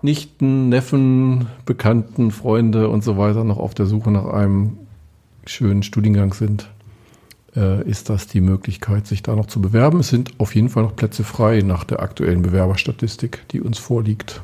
Nichten, 0.00 0.68
Neffen, 0.68 1.46
Bekannten, 1.66 2.30
Freunde 2.30 2.88
und 2.88 3.04
so 3.04 3.18
weiter 3.18 3.44
noch 3.44 3.58
auf 3.58 3.74
der 3.74 3.86
Suche 3.86 4.10
nach 4.10 4.26
einem 4.26 4.78
schönen 5.44 5.82
Studiengang 5.82 6.32
sind, 6.34 6.68
äh, 7.54 7.88
ist 7.88 8.08
das 8.08 8.26
die 8.26 8.40
Möglichkeit, 8.40 9.06
sich 9.06 9.22
da 9.22 9.36
noch 9.36 9.46
zu 9.46 9.60
bewerben. 9.60 10.00
Es 10.00 10.08
sind 10.08 10.32
auf 10.38 10.54
jeden 10.54 10.68
Fall 10.68 10.84
noch 10.84 10.96
Plätze 10.96 11.24
frei 11.24 11.62
nach 11.62 11.84
der 11.84 12.00
aktuellen 12.00 12.42
Bewerberstatistik, 12.42 13.46
die 13.50 13.60
uns 13.60 13.78
vorliegt. 13.78 14.42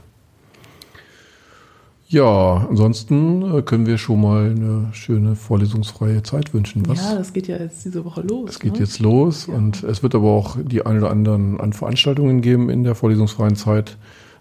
Ja, 2.10 2.66
ansonsten 2.70 3.58
äh, 3.58 3.60
können 3.60 3.84
wir 3.84 3.98
schon 3.98 4.22
mal 4.22 4.50
eine 4.50 4.88
schöne 4.92 5.36
vorlesungsfreie 5.36 6.22
Zeit 6.22 6.54
wünschen. 6.54 6.88
Was? 6.88 7.04
Ja, 7.04 7.16
das 7.16 7.34
geht 7.34 7.48
ja 7.48 7.58
jetzt 7.58 7.84
diese 7.84 8.02
Woche 8.06 8.22
los. 8.22 8.48
Es 8.48 8.60
geht 8.60 8.74
ne? 8.74 8.78
jetzt 8.78 8.98
los 8.98 9.46
Ja. 9.46 9.54
und 9.54 9.82
es 9.82 10.02
wird 10.02 10.14
aber 10.14 10.30
auch 10.30 10.56
die 10.58 10.86
ein 10.86 10.96
oder 10.96 11.10
anderen 11.10 11.60
an 11.60 11.74
Veranstaltungen 11.74 12.40
geben 12.40 12.70
in 12.70 12.82
der 12.82 12.94
vorlesungsfreien 12.94 13.56
Zeit. 13.56 13.98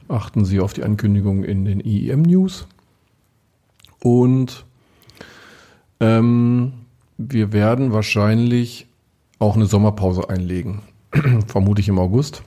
Achten 0.08 0.46
Sie 0.46 0.62
auf 0.62 0.72
die 0.72 0.84
Ankündigung 0.84 1.44
in 1.44 1.66
den 1.66 1.82
IEM 1.82 2.22
News. 2.22 2.68
Und 4.02 4.64
ähm, 6.00 6.72
wir 7.18 7.52
werden 7.52 7.92
wahrscheinlich 7.92 8.88
auch 9.40 9.58
eine 9.58 9.66
Sommerpause 9.66 10.30
einlegen, 10.30 10.84
vermutlich 11.48 11.90
im 11.90 12.00
August. 12.00 12.44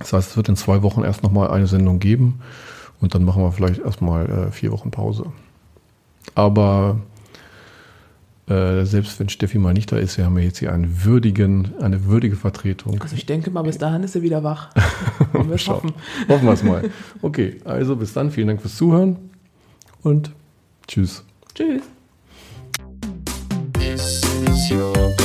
Das 0.00 0.12
heißt, 0.12 0.30
es 0.30 0.36
wird 0.36 0.48
in 0.48 0.56
zwei 0.56 0.82
Wochen 0.82 1.04
erst 1.04 1.22
nochmal 1.22 1.52
eine 1.52 1.68
Sendung 1.68 2.00
geben 2.00 2.40
und 3.00 3.14
dann 3.14 3.24
machen 3.24 3.42
wir 3.42 3.52
vielleicht 3.52 3.80
erstmal 3.80 4.28
äh, 4.28 4.50
vier 4.50 4.72
Wochen 4.72 4.90
Pause. 4.90 5.26
Aber 6.34 6.98
äh, 8.46 8.84
selbst 8.84 9.18
wenn 9.20 9.28
Steffi 9.28 9.58
mal 9.58 9.72
nicht 9.72 9.90
da 9.90 9.96
ist, 9.96 10.18
wir 10.18 10.26
haben 10.26 10.36
ja 10.36 10.44
jetzt 10.44 10.58
hier 10.58 10.72
einen 10.72 11.04
würdigen, 11.04 11.72
eine 11.80 12.04
würdige 12.04 12.36
Vertretung. 12.36 13.00
Also 13.00 13.16
ich 13.16 13.24
denke 13.24 13.50
mal, 13.50 13.62
bis 13.62 13.78
dahin 13.78 14.02
ist 14.02 14.14
er 14.14 14.22
wieder 14.22 14.44
wach. 14.44 14.68
Wollen 15.32 15.48
wir 15.48 15.56
hoffen. 15.56 15.92
Hoffen 16.28 16.46
wir 16.46 16.52
es 16.52 16.62
mal. 16.62 16.90
Okay, 17.22 17.58
also 17.64 17.96
bis 17.96 18.12
dann. 18.12 18.30
Vielen 18.30 18.48
Dank 18.48 18.60
fürs 18.60 18.76
Zuhören 18.76 19.16
und 20.02 20.32
tschüss. 20.86 21.24
Tschüss. 21.54 21.82
This 23.72 24.22
is 24.46 24.70
your 24.70 24.92
computer. 24.92 25.23